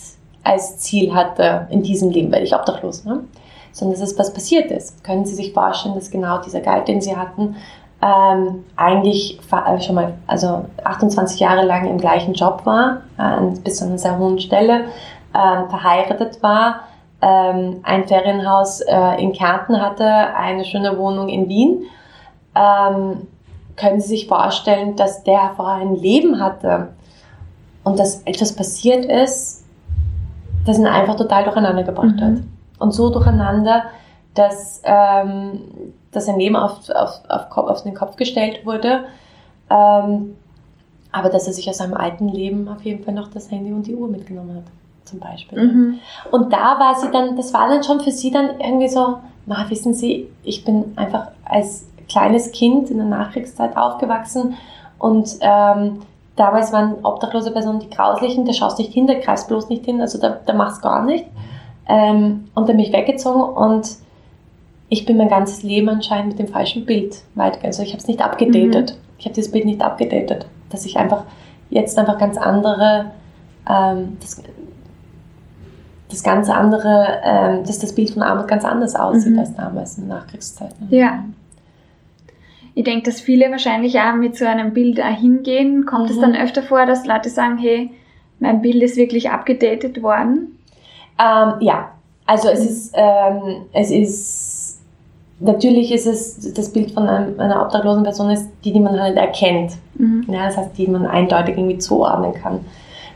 [0.42, 3.24] als Ziel hatte in diesem Leben, weil ich obdachlos, ne?
[3.72, 5.04] sondern dass es was passiert ist.
[5.04, 7.56] Können Sie sich vorstellen, dass genau dieser Guide, den Sie hatten,
[8.02, 9.40] ähm, eigentlich
[9.80, 14.18] schon mal also 28 Jahre lang im gleichen Job war, äh, bis zu einer sehr
[14.18, 14.84] hohen Stelle,
[15.32, 16.80] äh, verheiratet war,
[17.22, 21.84] ähm, ein Ferienhaus äh, in Kärnten hatte, eine schöne Wohnung in Wien.
[22.54, 23.26] Ähm,
[23.76, 26.88] können Sie sich vorstellen, dass der vorher ein Leben hatte
[27.84, 29.64] und dass etwas passiert ist,
[30.66, 32.20] das ihn einfach total durcheinander gebracht mhm.
[32.20, 32.34] hat.
[32.78, 33.84] Und so durcheinander,
[34.36, 35.60] dass, ähm,
[36.12, 39.04] dass sein Leben auf, auf, auf, auf den Kopf gestellt wurde.
[39.70, 40.36] Ähm,
[41.12, 43.86] aber dass er sich aus seinem alten Leben auf jeden Fall noch das Handy und
[43.86, 44.64] die Uhr mitgenommen hat
[45.06, 45.62] zum Beispiel.
[45.62, 45.98] Mhm.
[46.30, 49.64] Und da war sie dann, das war dann schon für sie dann irgendwie so, na,
[49.68, 54.56] wissen Sie, ich bin einfach als kleines Kind in der Nachkriegszeit aufgewachsen
[54.98, 56.02] und ähm,
[56.34, 60.00] damals waren obdachlose Personen die Grauslichen, da schaust nicht hin, da greifst bloß nicht hin,
[60.00, 61.26] also da, da machst gar nicht.
[61.88, 63.88] Ähm, und dann bin ich weggezogen und
[64.88, 67.66] ich bin mein ganzes Leben anscheinend mit dem falschen Bild weitergegangen.
[67.66, 68.92] Also ich habe es nicht abgedatet.
[68.92, 69.00] Mhm.
[69.18, 70.46] Ich habe dieses Bild nicht abgedatet.
[70.70, 71.24] Dass ich einfach
[71.70, 73.12] jetzt einfach ganz andere,
[73.68, 74.42] ähm, das,
[76.08, 79.40] das ganze andere, ähm, dass das Bild von Armut ganz anders aussieht mhm.
[79.40, 80.80] als damals in der Nachkriegszeit.
[80.80, 80.96] Ne?
[80.96, 81.24] Ja.
[82.74, 85.86] Ich denke, dass viele wahrscheinlich auch mit so einem Bild auch hingehen.
[85.86, 86.20] Kommt es mhm.
[86.20, 87.90] dann öfter vor, dass Leute sagen, hey,
[88.38, 90.58] mein Bild ist wirklich abgedatet worden?
[91.18, 91.90] Ähm, ja,
[92.26, 94.55] also es ist, ähm, es ist,
[95.40, 99.16] natürlich ist es das Bild von einem, einer obdachlosen Person, ist die, die man halt
[99.16, 99.72] erkennt.
[99.94, 100.26] Mhm.
[100.28, 102.60] Ja, das heißt, die man eindeutig irgendwie zuordnen kann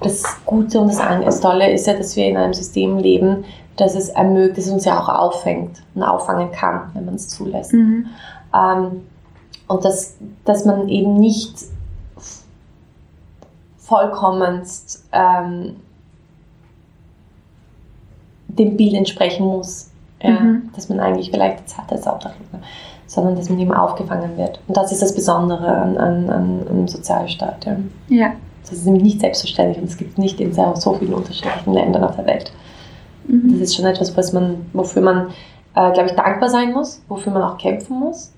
[0.01, 3.45] das Gute und das, das Tolle ist ja, dass wir in einem System leben,
[3.77, 7.73] das es ermöglicht, das uns ja auch auffängt und auffangen kann, wenn man es zulässt.
[7.73, 8.07] Mhm.
[8.55, 9.03] Ähm,
[9.69, 11.55] und dass, dass man eben nicht
[13.79, 15.77] vollkommenst ähm,
[18.49, 19.90] dem Bild entsprechen muss,
[20.23, 20.71] ja, mhm.
[20.75, 22.61] dass man eigentlich vielleicht jetzt hat als Obdachloser,
[23.07, 24.61] sondern dass man eben aufgefangen wird.
[24.69, 27.67] Und das ist das Besondere an, an, an einem Sozialstaat.
[27.67, 27.77] Ja.
[28.09, 28.33] ja.
[28.63, 32.17] Das ist nämlich nicht selbstverständlich und es gibt nicht in so vielen unterschiedlichen Ländern auf
[32.17, 32.53] der Welt.
[33.27, 33.53] Mhm.
[33.53, 35.29] Das ist schon etwas, was man, wofür man,
[35.75, 38.33] äh, glaube ich, dankbar sein muss, wofür man auch kämpfen muss.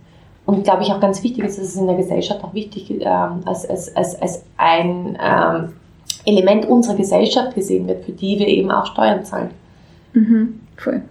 [0.45, 3.05] Und glaube ich auch ganz wichtig ist, dass es in der Gesellschaft auch wichtig äh,
[3.07, 5.73] als, als, als, als ein ähm,
[6.25, 9.51] Element unserer Gesellschaft gesehen wird, für die wir eben auch Steuern zahlen.
[10.15, 11.03] Mhm, voll.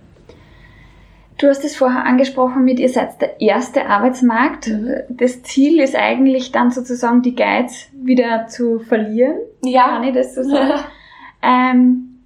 [1.41, 4.67] Du hast es vorher angesprochen mit, ihr seid der erste Arbeitsmarkt.
[4.67, 4.93] Mhm.
[5.10, 9.38] Das Ziel ist eigentlich dann sozusagen die Guides wieder zu verlieren.
[9.63, 9.88] Ja.
[9.88, 10.82] Kann ich das so sagen?
[11.41, 12.19] ähm,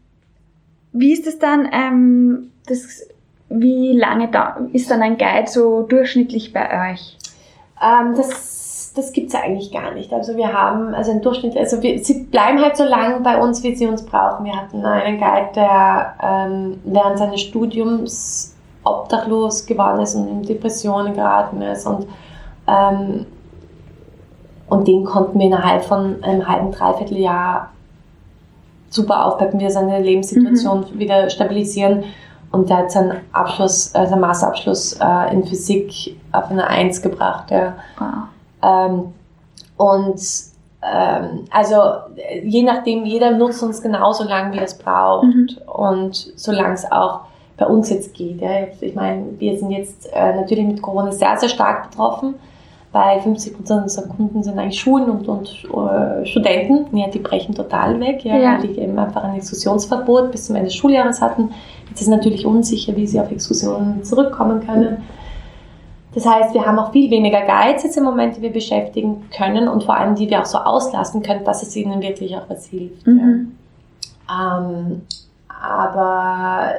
[0.91, 3.08] wie ist es dann, ähm, das,
[3.47, 7.17] wie lange da, ist dann ein Guide so durchschnittlich bei euch?
[7.82, 10.13] Ähm, das das gibt's eigentlich gar nicht.
[10.13, 13.62] Also wir haben, also im Durchschnitt, also wir, sie bleiben halt so lange bei uns,
[13.62, 14.45] wie sie uns brauchen.
[14.45, 18.55] Wir hatten einen Guide, der ähm, während seines Studiums
[18.86, 22.08] obdachlos geworden ist und in Depressionen geraten ist und
[22.67, 23.26] ähm,
[24.67, 27.69] und den konnten wir innerhalb von einem halben, dreiviertel Jahr
[28.89, 31.00] super aufpeppen, wir seine Lebenssituation mhm.
[31.00, 32.04] wieder stabilisieren.
[32.52, 37.52] Und der hat seinen Abschluss, äh, seinen Masterabschluss äh, in Physik auf eine Eins gebracht.
[37.52, 37.76] Ja.
[38.00, 38.08] Wow.
[38.63, 39.13] Ähm,
[39.78, 40.21] und
[40.82, 41.76] ähm, also
[42.43, 45.26] je nachdem, jeder nutzt uns genauso lange, wie er es braucht.
[45.26, 45.50] Mhm.
[45.67, 47.21] Und solange es auch
[47.58, 48.41] bei uns jetzt geht.
[48.41, 48.68] Ja.
[48.82, 52.36] Ich meine, wir sind jetzt äh, natürlich mit Corona sehr, sehr stark betroffen
[52.96, 56.96] weil 50 Prozent unserer Kunden sind eigentlich Schulen und, und äh, Studenten.
[56.96, 58.54] Ja, die brechen total weg, ja, ja.
[58.54, 61.52] weil die eben einfach ein Exkursionsverbot bis zum Ende des Schuljahres hatten.
[61.89, 65.04] Jetzt ist natürlich unsicher, wie sie auf Exkursionen zurückkommen können.
[66.13, 69.68] Das heißt, wir haben auch viel weniger Guides jetzt im Moment, die wir beschäftigen können
[69.68, 72.68] und vor allem, die wir auch so auslassen können, dass es ihnen wirklich auch was
[72.68, 73.06] hilft.
[73.06, 73.52] Mhm.
[74.30, 74.58] Ja.
[74.58, 75.02] Ähm,
[75.50, 76.76] aber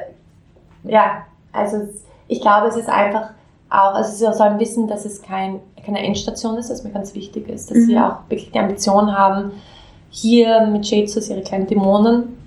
[0.87, 1.87] ja, also
[2.27, 3.31] ich glaube, es ist einfach
[3.69, 7.49] auch, also sie sollen wissen, dass es kein, keine Endstation ist, was mir ganz wichtig
[7.49, 7.85] ist, dass mhm.
[7.85, 9.51] sie auch wirklich die Ambition haben,
[10.09, 12.37] hier mit Shadesus ihre kleinen Dämonen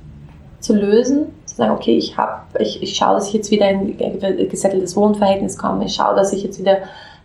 [0.60, 3.98] zu lösen, zu sagen, okay, ich habe, ich, ich schaue, dass ich jetzt wieder in
[4.00, 6.78] ein gesetteltes Wohnverhältnis komme, ich schaue, dass ich jetzt wieder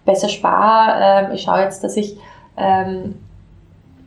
[0.06, 2.18] besser spare, äh, ich schaue jetzt, dass ich
[2.58, 3.16] ähm,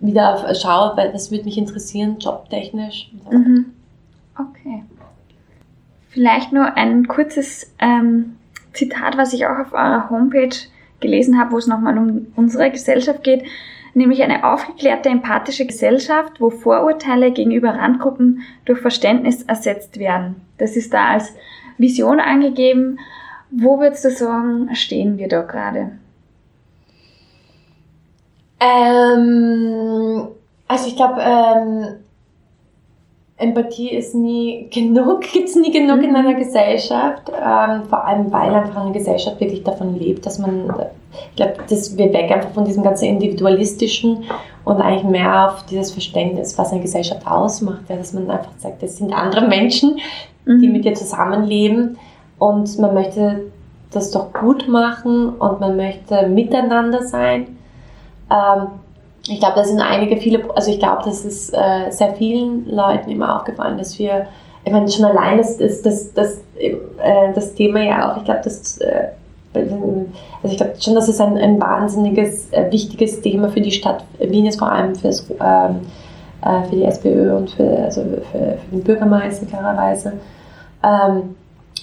[0.00, 3.10] wieder auf, schaue, weil das würde mich interessieren, jobtechnisch.
[3.30, 3.72] Mhm.
[4.38, 4.84] Okay.
[6.18, 8.38] Vielleicht nur ein kurzes ähm,
[8.72, 10.56] Zitat, was ich auch auf eurer Homepage
[10.98, 13.44] gelesen habe, wo es nochmal um unsere Gesellschaft geht,
[13.94, 20.40] nämlich eine aufgeklärte, empathische Gesellschaft, wo Vorurteile gegenüber Randgruppen durch Verständnis ersetzt werden.
[20.56, 21.36] Das ist da als
[21.76, 22.98] Vision angegeben.
[23.52, 25.92] Wo würdest du sagen, stehen wir da gerade?
[28.58, 30.26] Ähm,
[30.66, 31.86] also ich glaube, ähm,
[33.38, 36.16] Empathie ist nie genug, gibt es nie genug in mhm.
[36.16, 40.74] einer Gesellschaft, ähm, vor allem weil einfach eine Gesellschaft wirklich davon lebt, dass man,
[41.30, 44.24] ich glaube, dass wir weg einfach von diesem ganzen Individualistischen
[44.64, 48.82] und eigentlich mehr auf dieses Verständnis, was eine Gesellschaft ausmacht, ja, dass man einfach sagt,
[48.82, 49.98] das sind andere Menschen,
[50.46, 50.72] die mhm.
[50.72, 51.96] mit dir zusammenleben
[52.38, 53.52] und man möchte
[53.92, 57.56] das doch gut machen und man möchte miteinander sein.
[58.30, 58.68] Ähm,
[59.28, 63.10] ich glaube, da sind einige, viele, also ich glaube, das ist äh, sehr vielen Leuten
[63.10, 64.26] immer aufgefallen, dass wir,
[64.64, 66.76] ich meine, schon allein das, das, das, das, äh,
[67.34, 69.08] das Thema ja auch, ich glaube, das, äh,
[69.54, 70.06] also
[70.42, 74.46] ich glaube schon, dass es ein, ein wahnsinniges, äh, wichtiges Thema für die Stadt Wien
[74.46, 75.80] ist, vor allem fürs, ähm,
[76.42, 80.14] äh, für die SPÖ und für, also für, für den Bürgermeister klarerweise.
[80.82, 81.34] Ähm,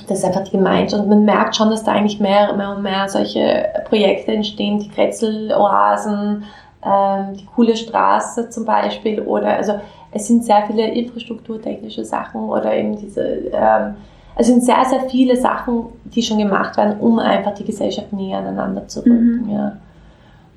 [0.08, 1.03] das ist einfach die Gemeinschaft.
[1.03, 4.89] Und man merkt schon, dass da eigentlich mehr, mehr und mehr solche Projekte entstehen, die
[4.89, 6.43] Kretzel-Oasen,
[6.86, 9.74] ähm, die coole Straße zum Beispiel oder also
[10.12, 13.21] es sind sehr viele infrastrukturtechnische Sachen oder eben diese,
[13.52, 13.95] ähm,
[14.38, 18.39] es sind sehr, sehr viele Sachen, die schon gemacht werden, um einfach die Gesellschaft näher
[18.39, 19.45] aneinander zu rücken.
[19.45, 19.50] Mhm.
[19.50, 19.78] Ja.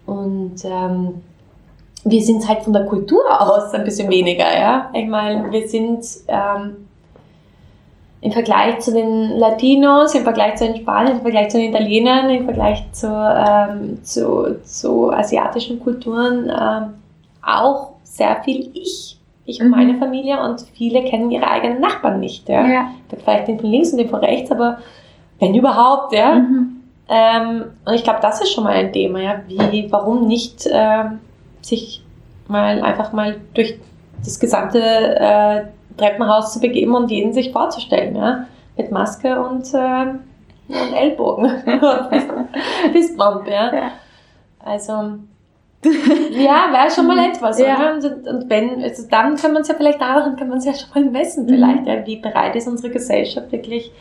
[0.07, 1.23] Und ähm,
[2.05, 4.91] wir sind halt von der Kultur aus ein bisschen weniger, ja.
[4.93, 6.88] Ich meine, wir sind ähm,
[8.20, 12.31] im Vergleich zu den Latinos, im Vergleich zu den Spaniern, im Vergleich zu den Italienern,
[12.31, 16.94] im Vergleich zu, ähm, zu, zu asiatischen Kulturen ähm,
[17.42, 19.18] auch sehr viel ich.
[19.44, 19.70] Ich und mhm.
[19.70, 22.48] meine Familie und viele kennen ihre eigenen Nachbarn nicht.
[22.48, 22.66] Ja?
[22.66, 22.90] ja.
[23.09, 24.78] Vielleicht den von links und den von rechts, aber
[25.38, 26.35] wenn überhaupt, ja.
[26.35, 26.76] Mhm.
[27.09, 29.40] Ähm, und ich glaube, das ist schon mal ein Thema, ja.
[29.46, 31.20] Wie, warum nicht ähm,
[31.62, 32.02] sich
[32.48, 33.78] mal einfach mal durch
[34.22, 35.62] das gesamte äh,
[35.99, 38.47] Treppenhaus zu begeben und jeden sich vorzustellen, ja?
[38.79, 40.07] mit Maske und, äh,
[40.69, 41.51] und Ellbogen
[42.93, 43.75] Fistbump, ja.
[43.75, 43.91] ja.
[44.61, 44.93] Also
[46.33, 47.93] ja, wäre schon mal etwas, ja.
[47.93, 50.75] Und, und, wenn, also dann kann man es ja vielleicht daran kann man es ja
[50.75, 51.49] schon mal messen, mhm.
[51.51, 53.93] vielleicht, ja, wie bereit ist unsere Gesellschaft wirklich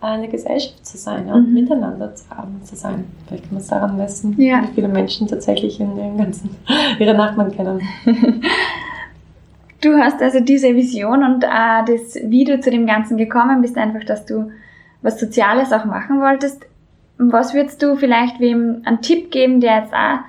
[0.00, 1.54] eine Gesellschaft zu sein ja, und mhm.
[1.54, 3.04] miteinander zu haben zu sein.
[3.26, 4.62] Vielleicht kann man es daran messen, ja.
[4.62, 6.56] wie viele Menschen tatsächlich in den ganzen
[6.98, 7.80] ihre Nachbarn kennen.
[9.82, 13.76] Du hast also diese Vision und äh, das, wie du zu dem Ganzen gekommen bist,
[13.76, 14.52] einfach, dass du
[15.02, 16.64] was Soziales auch machen wolltest.
[17.18, 20.20] Was würdest du vielleicht wem einen Tipp geben, der jetzt auch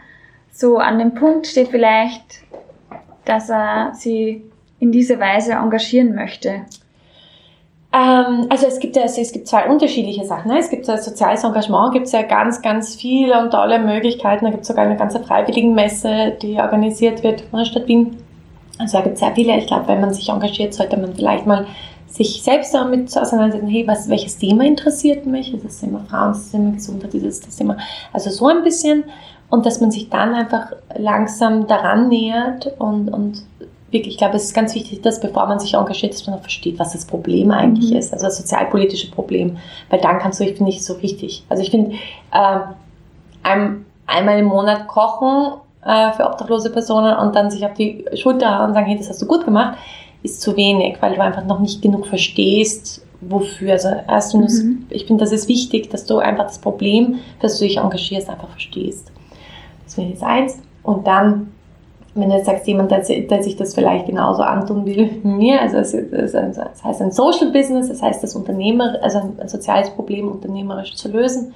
[0.52, 2.42] so an dem Punkt steht, vielleicht,
[3.26, 4.44] dass er sie
[4.80, 6.64] in diese Weise engagieren möchte?
[7.94, 10.50] Ähm, also es gibt ja es gibt zwei unterschiedliche Sachen.
[10.50, 10.58] Ne?
[10.58, 14.46] Es gibt ja soziales Engagement, gibt es ja ganz, ganz viele und tolle Möglichkeiten.
[14.46, 18.18] Da gibt es sogar eine ganze Freiwilligenmesse, die organisiert wird von der Stadt Wien
[18.78, 19.58] also da gibt es sehr viele.
[19.58, 21.66] Ich glaube, wenn man sich engagiert, sollte man vielleicht mal
[22.08, 25.54] sich selbst damit auseinandersetzen, hey, was, welches Thema interessiert mich?
[25.54, 27.78] Ist das Thema Frauen, das Thema Gesundheit, ist das Thema,
[28.12, 29.06] also so ein bisschen.
[29.50, 33.44] und dass man sich dann einfach langsam daran nähert und, und
[33.92, 36.42] wirklich, ich glaube, es ist ganz wichtig, dass bevor man sich engagiert, dass man auch
[36.42, 37.98] versteht, was das Problem eigentlich mhm.
[37.98, 39.58] ist, also das sozialpolitische Problem,
[39.90, 41.46] weil dann kannst du, ich finde, nicht so richtig.
[41.50, 41.96] Also ich finde,
[42.32, 42.60] äh,
[43.44, 45.54] ein, einmal im Monat kochen
[45.86, 49.10] äh, für obdachlose Personen und dann sich auf die Schulter hauen und sagen, hey, das
[49.10, 49.78] hast du gut gemacht,
[50.22, 53.74] ist zu wenig, weil du einfach noch nicht genug verstehst, wofür.
[53.74, 54.86] Also erst mhm.
[54.90, 58.50] ich finde, das ist wichtig, dass du einfach das Problem, dass du dich engagierst, einfach
[58.50, 59.12] verstehst.
[59.86, 60.60] Das wäre jetzt eins.
[60.84, 61.54] Und dann
[62.16, 65.62] wenn du jetzt sagst, jemand, der, der, sich das vielleicht genauso antun will wie mir,
[65.62, 69.50] also es, es, das heißt ein Social Business, das heißt das Unternehmer, also ein, ein
[69.50, 71.54] soziales Problem unternehmerisch zu lösen,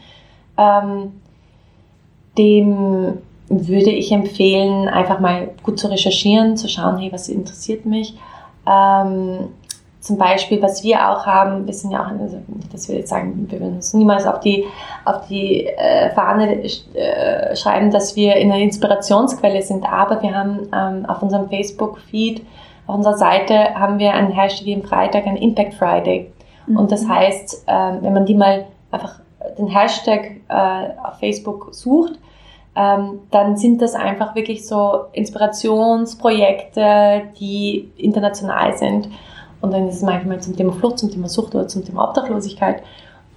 [0.57, 1.11] ähm,
[2.37, 8.17] dem würde ich empfehlen, einfach mal gut zu recherchieren, zu schauen, hey, was interessiert mich.
[8.67, 9.49] Ähm,
[10.07, 12.37] zum Beispiel, was wir auch haben, wir sind ja auch, also
[12.71, 14.65] dass wir jetzt sagen, wir würden uns niemals auf die,
[15.03, 20.69] auf die äh, Fahne äh, schreiben, dass wir in einer Inspirationsquelle sind, aber wir haben
[20.73, 22.41] ähm, auf unserem Facebook-Feed,
[22.85, 26.31] auf unserer Seite haben wir einen Hashtag wie am Freitag, ein Impact Friday.
[26.67, 26.77] Mhm.
[26.77, 29.19] Und das heißt, äh, wenn man die mal einfach
[29.57, 32.13] den Hashtag äh, auf Facebook sucht,
[32.77, 39.09] ähm, dann sind das einfach wirklich so Inspirationsprojekte, die international sind.
[39.61, 42.83] Und dann ist es manchmal zum Thema Flucht, zum Thema Sucht oder zum Thema Obdachlosigkeit.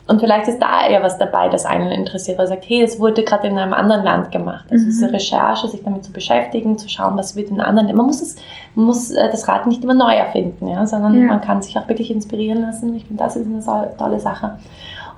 [0.06, 3.00] Und vielleicht ist da eher was dabei, das einen interessiert, weil er sagt, hey, es
[3.00, 4.66] wurde gerade in einem anderen Land gemacht.
[4.70, 4.88] Also mhm.
[4.88, 7.96] diese Recherche, sich damit zu beschäftigen, zu schauen, was wird in anderen.
[7.96, 8.36] Man muss, es,
[8.74, 11.28] man muss äh, das Rad nicht immer neu erfinden, ja, sondern ja.
[11.28, 12.94] man kann sich auch wirklich inspirieren lassen.
[12.94, 13.62] Ich finde, das ist eine
[13.96, 14.58] tolle Sache.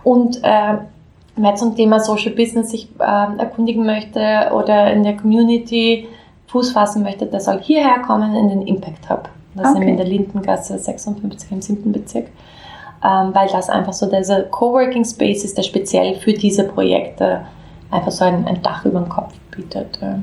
[0.05, 0.77] Und äh,
[1.37, 6.09] wer zum Thema Social Business sich äh, erkundigen möchte oder in der Community
[6.49, 9.29] Fuß fassen möchte, der soll hierher kommen in den Impact Hub.
[9.55, 9.81] Das okay.
[9.81, 11.93] wir in der Lindengasse 56 im 7.
[11.93, 12.27] Bezirk.
[13.05, 17.45] Ähm, weil das einfach so dieser Coworking Space ist, der speziell für diese Projekte
[17.91, 19.99] einfach so ein, ein Dach über dem Kopf bietet.
[20.01, 20.19] Ja.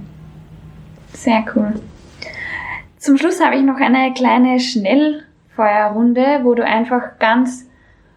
[1.14, 1.74] Sehr cool.
[2.98, 7.66] Zum Schluss habe ich noch eine kleine Schnellfeuerrunde, wo du einfach ganz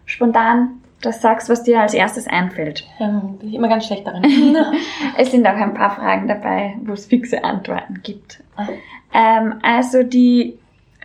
[0.05, 2.85] spontan das sagst, was dir als erstes einfällt.
[2.99, 3.07] Ja,
[3.39, 4.23] bin ich immer ganz schlecht darin.
[5.17, 8.43] es sind auch ein paar Fragen dabei, wo es fixe Antworten gibt.
[8.55, 8.67] Ah.
[9.13, 10.57] Ähm, also die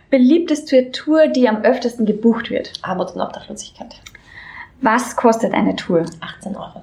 [0.09, 2.73] beliebteste Tour, die am öftesten gebucht wird?
[2.81, 4.01] Armut und Obdachlosigkeit.
[4.81, 6.05] Was kostet eine Tour?
[6.21, 6.81] 18 Euro.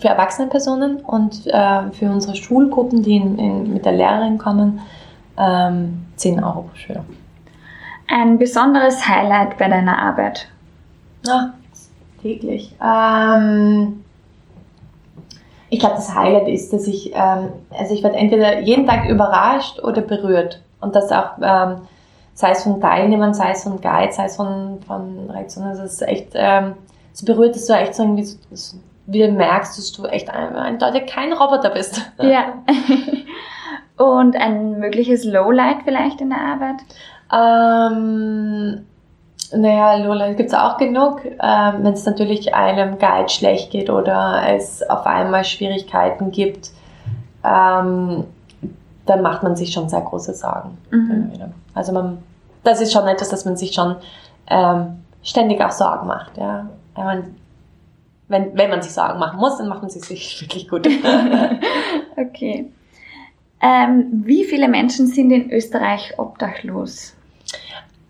[0.00, 4.80] Für erwachsene Personen und äh, für unsere Schulgruppen, die in, in, mit der Lehrerin kommen,
[5.38, 7.04] ähm, 10 Euro pro Schüler.
[8.08, 10.48] Ein besonderes Highlight bei deiner Arbeit?
[11.26, 11.54] Ja,
[12.26, 12.74] täglich.
[12.82, 14.04] Ähm,
[15.68, 19.80] ich glaube, das Highlight ist, dass ich, ähm, also ich werde entweder jeden Tag überrascht
[19.80, 20.60] oder berührt.
[20.80, 21.82] Und das auch, ähm,
[22.34, 25.94] sei es von Teilnehmern, sei es von Guides, sei es von, von Reaktionen, also es
[25.94, 26.74] ist echt ähm,
[27.12, 31.06] so berührt, dass du echt so irgendwie so, so, wieder merkst, dass du echt eindeutig
[31.06, 32.10] kein Roboter bist.
[32.20, 32.54] Ja.
[33.96, 36.82] Und ein mögliches Lowlight vielleicht in der Arbeit?
[37.32, 38.84] Ähm,
[39.52, 41.24] naja, Lowlight gibt es auch genug.
[41.24, 46.70] Ähm, Wenn es natürlich einem Guide schlecht geht oder es auf einmal Schwierigkeiten gibt,
[47.44, 48.24] ähm,
[49.06, 50.76] dann macht man sich schon sehr große Sorgen.
[50.90, 51.30] Mhm.
[51.74, 52.18] Also man,
[52.64, 53.96] das ist schon etwas, dass man sich schon
[54.48, 56.36] ähm, ständig auch Sorgen macht.
[56.36, 56.68] Ja?
[56.96, 57.36] Man,
[58.28, 60.88] wenn, wenn man sich Sorgen machen muss, dann macht man sie sich wirklich gut.
[62.16, 62.70] okay.
[63.60, 67.14] Ähm, wie viele Menschen sind in Österreich obdachlos?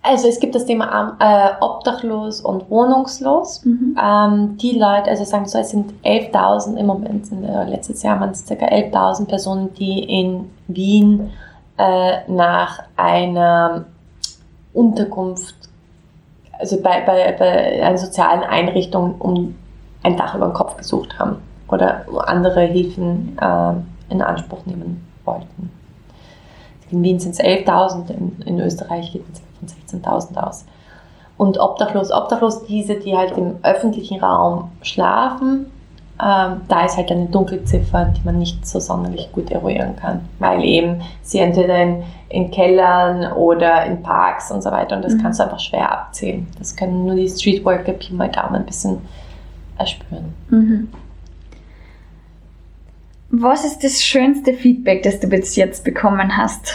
[0.09, 3.65] Also es gibt das Thema äh, obdachlos und wohnungslos.
[3.65, 3.99] Mhm.
[4.01, 8.21] Ähm, die Leute, also sagen so, es sind 11.000 im Moment, in, äh, letztes Jahr
[8.21, 8.55] waren es ca.
[8.55, 11.33] 11.000 Personen, die in Wien
[11.77, 13.87] äh, nach einer
[14.73, 15.57] Unterkunft,
[16.57, 19.57] also bei, bei, bei einer sozialen Einrichtung um
[20.05, 21.39] ein Dach über den Kopf gesucht haben
[21.69, 25.73] oder andere Hilfen äh, in Anspruch nehmen wollten.
[26.93, 29.69] In Wien sind es 11.000, in, in Österreich geht es von
[30.03, 30.65] 16.000 aus.
[31.37, 35.67] Und obdachlos, obdachlos diese, die halt im öffentlichen Raum schlafen,
[36.19, 40.65] ähm, da ist halt eine Dunkelziffer, die man nicht so sonderlich gut eruieren kann, weil
[40.65, 45.23] eben sie entweder in, in Kellern oder in Parks und so weiter und das mhm.
[45.23, 46.47] kannst du einfach schwer abzählen.
[46.59, 48.99] Das können nur die Streetworker Pi mal Daumen ein bisschen
[49.77, 50.35] erspüren.
[50.49, 50.89] Mhm.
[53.29, 56.73] Was ist das schönste Feedback, das du bis jetzt bekommen hast?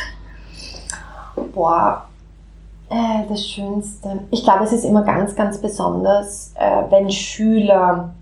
[1.55, 2.05] Boah,
[2.91, 4.19] äh, das Schönste.
[4.31, 8.13] Ich glaube, es ist immer ganz, ganz besonders, äh, wenn Schüler,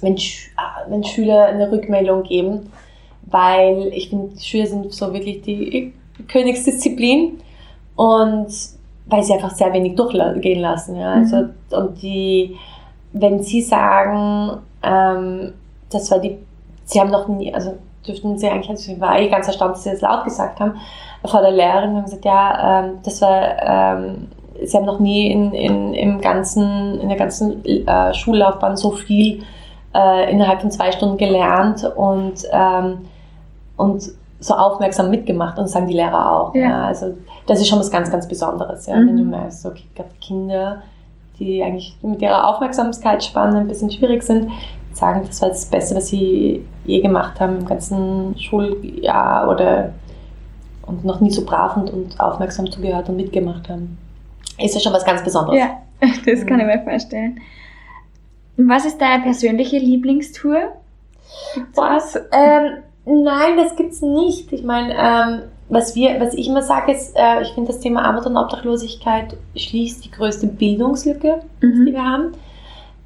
[0.00, 2.70] wenn, Sch äh, wenn Schüler eine Rückmeldung geben,
[3.26, 5.92] weil ich finde, Schüler sind so wirklich die
[6.28, 7.40] Königsdisziplin
[7.96, 8.48] und
[9.06, 10.96] weil sie einfach sehr wenig durchgehen lassen.
[10.96, 11.14] Ja?
[11.14, 11.52] Also, mhm.
[11.70, 12.56] Und die,
[13.12, 15.52] wenn sie sagen, ähm,
[15.90, 16.38] das war die
[16.84, 17.76] sie haben noch nie, also
[18.06, 20.74] dürften sie eigentlich, also ich war eh ganz erstaunt, dass sie das laut gesagt haben,
[21.24, 24.28] vor der Lehrerin haben gesagt, ja, ähm, das war, ähm,
[24.64, 29.42] sie haben noch nie in, in, im ganzen, in der ganzen äh, Schullaufbahn so viel
[29.94, 32.98] äh, innerhalb von zwei Stunden gelernt und, ähm,
[33.76, 34.02] und
[34.40, 36.54] so aufmerksam mitgemacht und sagen die Lehrer auch.
[36.54, 36.62] Ja.
[36.62, 36.84] ja.
[36.86, 37.14] also
[37.46, 39.08] das ist schon was ganz, ganz Besonderes, ja, mhm.
[39.08, 40.82] wenn du merkst, okay, ich glaube, Kinder,
[41.38, 44.50] die eigentlich mit ihrer Aufmerksamkeitsspanne ein bisschen schwierig sind,
[44.92, 49.90] sagen, das war das Beste, was sie je gemacht haben im ganzen Schuljahr oder
[50.86, 53.98] und noch nie so brav und, und aufmerksam zugehört und mitgemacht haben.
[54.58, 55.58] Ist ja schon was ganz Besonderes.
[55.58, 57.40] Ja, das kann ich mir vorstellen.
[58.56, 60.72] Was ist deine persönliche Lieblingstour?
[61.74, 62.16] Was?
[62.32, 64.52] Ähm, nein, das gibt's nicht.
[64.52, 68.04] Ich meine, ähm, was wir, was ich immer sage, ist, äh, ich finde das Thema
[68.04, 71.86] Armut und Obdachlosigkeit schließt die größte Bildungslücke, mhm.
[71.86, 72.32] die wir haben.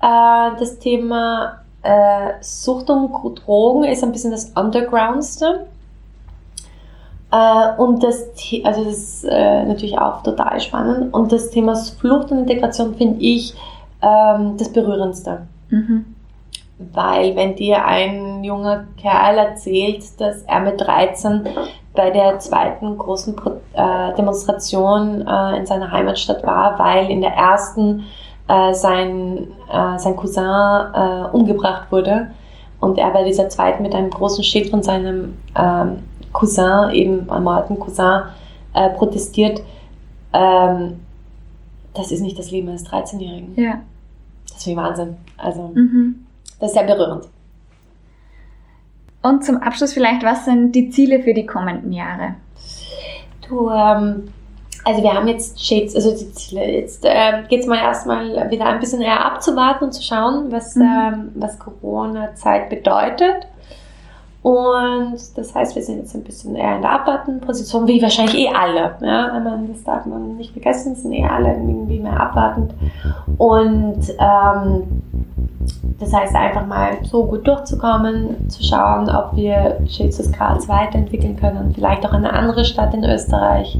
[0.03, 3.13] Äh, das Thema äh, Sucht und
[3.47, 5.67] Drogen ist ein bisschen das Undergroundste.
[7.37, 8.29] Äh, und das,
[8.65, 11.13] also das ist äh, natürlich auch total spannend.
[11.13, 13.55] Und das Thema Flucht und Integration finde ich
[14.03, 15.47] ähm, das Berührendste.
[15.71, 16.07] Mhm.
[16.93, 21.49] Weil wenn dir ein junger Kerl erzählt, dass er mit 13
[21.95, 23.35] bei der zweiten großen
[23.73, 28.05] äh, Demonstration äh, in seiner Heimatstadt war, weil in der ersten
[28.49, 32.29] äh, sein, äh, sein Cousin umgebracht wurde
[32.79, 36.03] und er bei dieser zweiten mit einem großen Schild von seinem ähm,
[36.37, 38.23] Cousin, eben ermordeten Cousin,
[38.75, 39.63] äh, protestiert.
[40.33, 41.01] Ähm,
[41.95, 43.55] das ist nicht das Leben eines 13-Jährigen.
[43.57, 43.81] Ja.
[44.49, 45.17] Das ist wie Wahnsinn.
[45.39, 46.27] Also, mhm.
[46.61, 47.25] das ist sehr berührend.
[49.23, 52.35] Und zum Abschluss vielleicht, was sind die Ziele für die kommenden Jahre?
[53.49, 54.29] Du, ähm,
[54.85, 56.71] also wir haben jetzt Shades, also die Ziele.
[56.71, 60.77] Jetzt äh, geht es mal erstmal wieder ein bisschen eher abzuwarten und zu schauen, was,
[60.77, 60.83] mhm.
[60.83, 63.49] ähm, was Corona-Zeit bedeutet.
[64.47, 68.49] Und das heißt, wir sind jetzt ein bisschen eher in der Abwarten-Position, wie wahrscheinlich eh
[68.49, 68.95] alle.
[69.01, 69.41] Ja?
[69.41, 72.73] Man, das darf man nicht vergessen, sind eh alle irgendwie mehr abwartend.
[73.39, 75.03] Und ähm,
[75.99, 81.73] das heißt, einfach mal so gut durchzukommen, zu schauen, ob wir Shades Graz weiterentwickeln können.
[81.75, 83.77] Vielleicht auch eine andere Stadt in Österreich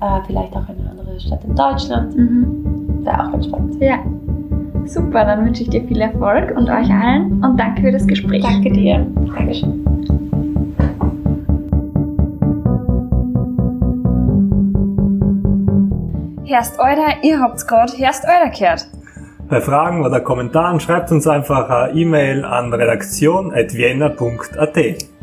[0.00, 2.14] äh, vielleicht auch eine andere Stadt in Deutschland.
[2.14, 3.04] Mhm.
[3.06, 3.80] Wäre auch ganz spannend.
[3.80, 3.98] Ja.
[4.88, 8.42] Super, dann wünsche ich dir viel Erfolg und euch allen und danke für das Gespräch.
[8.42, 9.06] Danke dir.
[9.36, 9.84] Dankeschön.
[16.46, 18.88] Herst Euder, ihr habt's gerade Herst Euder gehört.
[19.50, 25.17] Bei Fragen oder Kommentaren schreibt uns einfach eine E-Mail an redaktion.vienna.at.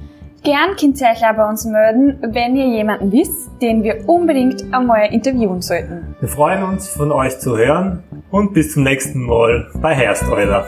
[0.45, 6.15] Gern könnt bei uns melden, wenn ihr jemanden wisst, den wir unbedingt einmal interviewen sollten.
[6.19, 10.67] Wir freuen uns, von euch zu hören und bis zum nächsten Mal bei Hersteuler.